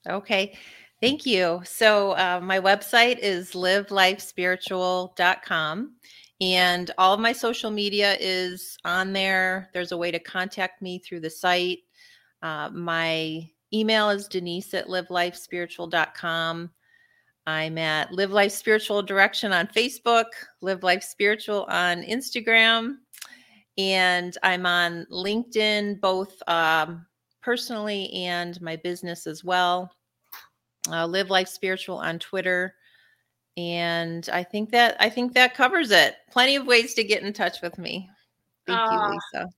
Okay. 0.08 0.56
Thank 1.01 1.24
you. 1.24 1.62
So, 1.64 2.11
uh, 2.12 2.40
my 2.42 2.61
website 2.61 3.18
is 3.20 3.53
livelifespiritual.com, 3.53 5.94
and 6.42 6.90
all 6.98 7.14
of 7.14 7.20
my 7.20 7.32
social 7.32 7.70
media 7.70 8.18
is 8.20 8.76
on 8.84 9.14
there. 9.14 9.70
There's 9.72 9.92
a 9.92 9.96
way 9.96 10.11
to 10.11 10.18
contact 10.18 10.82
me 10.82 10.98
through 10.98 11.20
the 11.20 11.30
site. 11.30 11.78
Uh, 12.42 12.68
my 12.74 13.48
email 13.72 14.11
is 14.11 14.28
denise 14.28 14.74
at 14.74 14.88
livelifespiritual.com. 14.88 16.70
I'm 17.46 17.78
at 17.78 18.12
Live 18.12 18.32
Life 18.32 18.53
Spiritual 18.53 19.03
Direction 19.03 19.53
on 19.53 19.68
Facebook, 19.68 20.26
Live 20.61 20.82
Life 20.82 21.03
Spiritual 21.03 21.64
on 21.70 22.03
Instagram, 22.03 22.96
and 23.78 24.36
I'm 24.42 24.66
on 24.66 25.07
LinkedIn, 25.11 25.98
both 26.03 26.42
um, 26.46 27.07
personally 27.40 28.12
and 28.12 28.61
my 28.61 28.76
business 28.76 29.26
as 29.26 29.42
well 29.42 29.90
uh, 30.89 31.07
live 31.07 31.31
life 31.31 31.49
spiritual 31.49 31.97
on 31.97 32.18
twitter 32.18 32.74
and 33.57 34.28
i 34.33 34.43
think 34.43 34.70
that 34.70 34.97
i 35.01 35.09
think 35.09 35.35
that 35.35 35.55
covers 35.55 35.91
it. 35.91 36.16
Plenty 36.31 36.57
of 36.57 36.66
ways 36.66 36.95
to 36.95 37.05
get 37.05 37.22
in 37.22 37.33
touch 37.33 37.61
with 37.62 37.78
me. 37.78 38.09
Thank 38.66 38.81
uh, 38.81 38.89
you 38.91 39.11
lisa. 39.11 39.49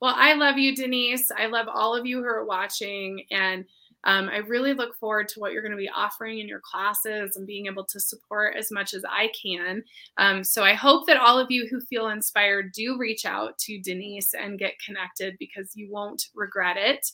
well 0.00 0.14
i 0.16 0.34
love 0.34 0.58
you 0.58 0.74
denise. 0.74 1.30
I 1.30 1.46
love 1.46 1.68
all 1.72 1.94
of 1.94 2.06
you 2.06 2.18
who 2.18 2.26
are 2.26 2.44
watching 2.44 3.24
and 3.30 3.64
um, 4.04 4.28
I 4.28 4.38
really 4.38 4.74
look 4.74 4.96
forward 4.96 5.28
to 5.28 5.40
what 5.40 5.52
you're 5.52 5.62
going 5.62 5.72
to 5.72 5.78
be 5.78 5.88
offering 5.88 6.38
in 6.38 6.48
your 6.48 6.60
classes 6.60 7.36
and 7.36 7.46
being 7.46 7.66
able 7.66 7.84
to 7.84 8.00
support 8.00 8.56
as 8.56 8.70
much 8.70 8.94
as 8.94 9.04
I 9.08 9.30
can. 9.40 9.82
Um, 10.18 10.42
so 10.42 10.64
I 10.64 10.74
hope 10.74 11.06
that 11.06 11.16
all 11.16 11.38
of 11.38 11.50
you 11.50 11.66
who 11.70 11.80
feel 11.80 12.08
inspired 12.08 12.72
do 12.72 12.98
reach 12.98 13.24
out 13.24 13.58
to 13.58 13.80
Denise 13.80 14.34
and 14.34 14.58
get 14.58 14.74
connected 14.84 15.36
because 15.38 15.70
you 15.74 15.88
won't 15.90 16.26
regret 16.34 16.76
it. 16.76 17.10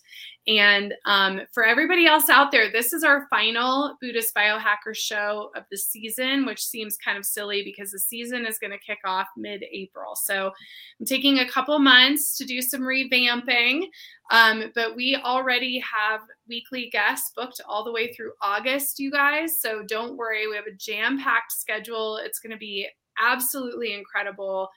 And 0.46 0.94
um, 1.04 1.42
for 1.52 1.64
everybody 1.64 2.06
else 2.06 2.30
out 2.30 2.50
there, 2.50 2.72
this 2.72 2.94
is 2.94 3.04
our 3.04 3.26
final 3.28 3.96
Buddhist 4.00 4.34
Biohacker 4.34 4.94
show 4.94 5.50
of 5.54 5.64
the 5.70 5.76
season, 5.76 6.46
which 6.46 6.64
seems 6.64 6.96
kind 6.96 7.18
of 7.18 7.26
silly 7.26 7.62
because 7.62 7.90
the 7.90 7.98
season 7.98 8.46
is 8.46 8.58
going 8.58 8.70
to 8.70 8.78
kick 8.78 9.00
off 9.04 9.26
mid 9.36 9.62
April. 9.70 10.16
So 10.16 10.50
I'm 10.98 11.06
taking 11.06 11.38
a 11.38 11.48
couple 11.48 11.78
months 11.78 12.38
to 12.38 12.46
do 12.46 12.62
some 12.62 12.80
revamping. 12.80 13.88
Um, 14.30 14.72
but 14.74 14.96
we 14.96 15.16
already 15.16 15.80
have 15.80 16.20
weekly 16.48 16.88
guests 16.90 17.32
booked 17.36 17.60
all 17.68 17.84
the 17.84 17.92
way 17.92 18.12
through 18.12 18.32
August, 18.42 18.98
you 18.98 19.10
guys. 19.10 19.60
So 19.60 19.82
don't 19.82 20.16
worry, 20.16 20.46
we 20.48 20.56
have 20.56 20.66
a 20.66 20.76
jam 20.76 21.18
packed 21.18 21.52
schedule. 21.52 22.18
It's 22.18 22.38
going 22.38 22.52
to 22.52 22.58
be 22.58 22.88
absolutely 23.20 23.94
incredible. 23.94 24.68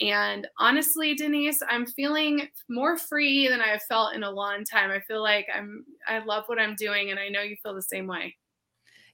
And 0.00 0.46
honestly, 0.58 1.14
Denise, 1.14 1.62
I'm 1.68 1.86
feeling 1.86 2.48
more 2.68 2.96
free 2.96 3.48
than 3.48 3.60
I've 3.60 3.82
felt 3.82 4.14
in 4.14 4.22
a 4.22 4.30
long 4.30 4.64
time. 4.64 4.90
I 4.90 5.00
feel 5.00 5.22
like 5.22 5.46
I'm, 5.54 5.84
I 6.08 6.24
love 6.24 6.44
what 6.46 6.58
I'm 6.58 6.74
doing, 6.74 7.10
and 7.10 7.20
I 7.20 7.28
know 7.28 7.42
you 7.42 7.56
feel 7.62 7.74
the 7.74 7.82
same 7.82 8.06
way. 8.06 8.34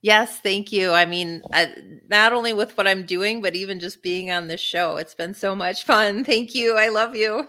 Yes, 0.02 0.38
thank 0.38 0.70
you. 0.70 0.92
I 0.92 1.04
mean, 1.04 1.42
I, 1.52 1.74
not 2.08 2.32
only 2.32 2.52
with 2.52 2.76
what 2.76 2.86
I'm 2.86 3.04
doing, 3.04 3.42
but 3.42 3.56
even 3.56 3.80
just 3.80 4.02
being 4.02 4.30
on 4.30 4.46
this 4.46 4.60
show. 4.60 4.96
It's 4.98 5.14
been 5.14 5.34
so 5.34 5.56
much 5.56 5.84
fun. 5.84 6.22
Thank 6.22 6.54
you. 6.54 6.76
I 6.76 6.88
love 6.88 7.16
you. 7.16 7.48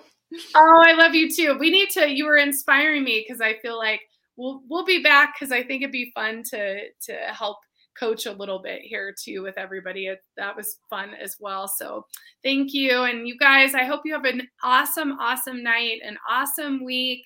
Oh, 0.55 0.83
I 0.85 0.93
love 0.93 1.13
you 1.13 1.29
too. 1.29 1.57
We 1.59 1.69
need 1.69 1.89
to. 1.91 2.09
You 2.09 2.25
were 2.25 2.37
inspiring 2.37 3.03
me 3.03 3.23
because 3.25 3.41
I 3.41 3.59
feel 3.61 3.77
like 3.77 4.01
we'll 4.37 4.61
we'll 4.69 4.85
be 4.85 5.01
back 5.03 5.33
because 5.35 5.51
I 5.51 5.63
think 5.63 5.81
it'd 5.81 5.91
be 5.91 6.11
fun 6.15 6.43
to 6.51 6.89
to 7.05 7.13
help 7.33 7.57
coach 7.99 8.25
a 8.25 8.31
little 8.31 8.61
bit 8.61 8.81
here 8.83 9.13
too 9.23 9.41
with 9.41 9.57
everybody. 9.57 10.07
It, 10.07 10.19
that 10.37 10.55
was 10.55 10.77
fun 10.89 11.11
as 11.21 11.35
well. 11.39 11.67
So 11.67 12.05
thank 12.43 12.73
you, 12.73 13.03
and 13.03 13.27
you 13.27 13.37
guys. 13.37 13.73
I 13.73 13.83
hope 13.83 14.01
you 14.05 14.13
have 14.13 14.25
an 14.25 14.47
awesome, 14.63 15.13
awesome 15.19 15.63
night, 15.63 15.99
an 16.05 16.17
awesome 16.29 16.83
week. 16.83 17.23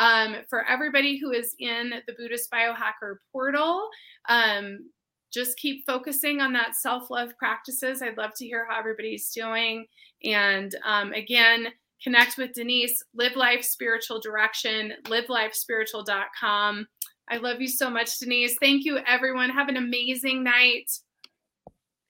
Um, 0.00 0.36
for 0.48 0.64
everybody 0.68 1.18
who 1.18 1.32
is 1.32 1.56
in 1.58 1.92
the 2.06 2.14
Buddhist 2.16 2.50
Biohacker 2.52 3.16
portal, 3.32 3.88
um, 4.28 4.90
just 5.32 5.58
keep 5.58 5.84
focusing 5.86 6.40
on 6.40 6.52
that 6.52 6.76
self 6.76 7.10
love 7.10 7.30
practices. 7.38 8.00
I'd 8.00 8.16
love 8.16 8.30
to 8.36 8.46
hear 8.46 8.66
how 8.68 8.78
everybody's 8.78 9.30
doing. 9.32 9.86
And 10.24 10.74
um, 10.84 11.12
again, 11.12 11.68
connect 12.02 12.36
with 12.36 12.52
Denise, 12.52 13.02
Live 13.14 13.36
Life 13.36 13.64
Spiritual 13.64 14.20
Direction, 14.20 14.92
livelifespiritual.com. 15.04 16.86
I 17.30 17.36
love 17.36 17.60
you 17.60 17.68
so 17.68 17.90
much, 17.90 18.18
Denise. 18.18 18.56
Thank 18.60 18.84
you, 18.84 18.98
everyone. 19.06 19.50
Have 19.50 19.68
an 19.68 19.76
amazing 19.76 20.42
night. 20.42 20.90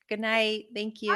Good 0.07 0.19
night. 0.21 0.65
Thank 0.73 1.01
you. 1.01 1.07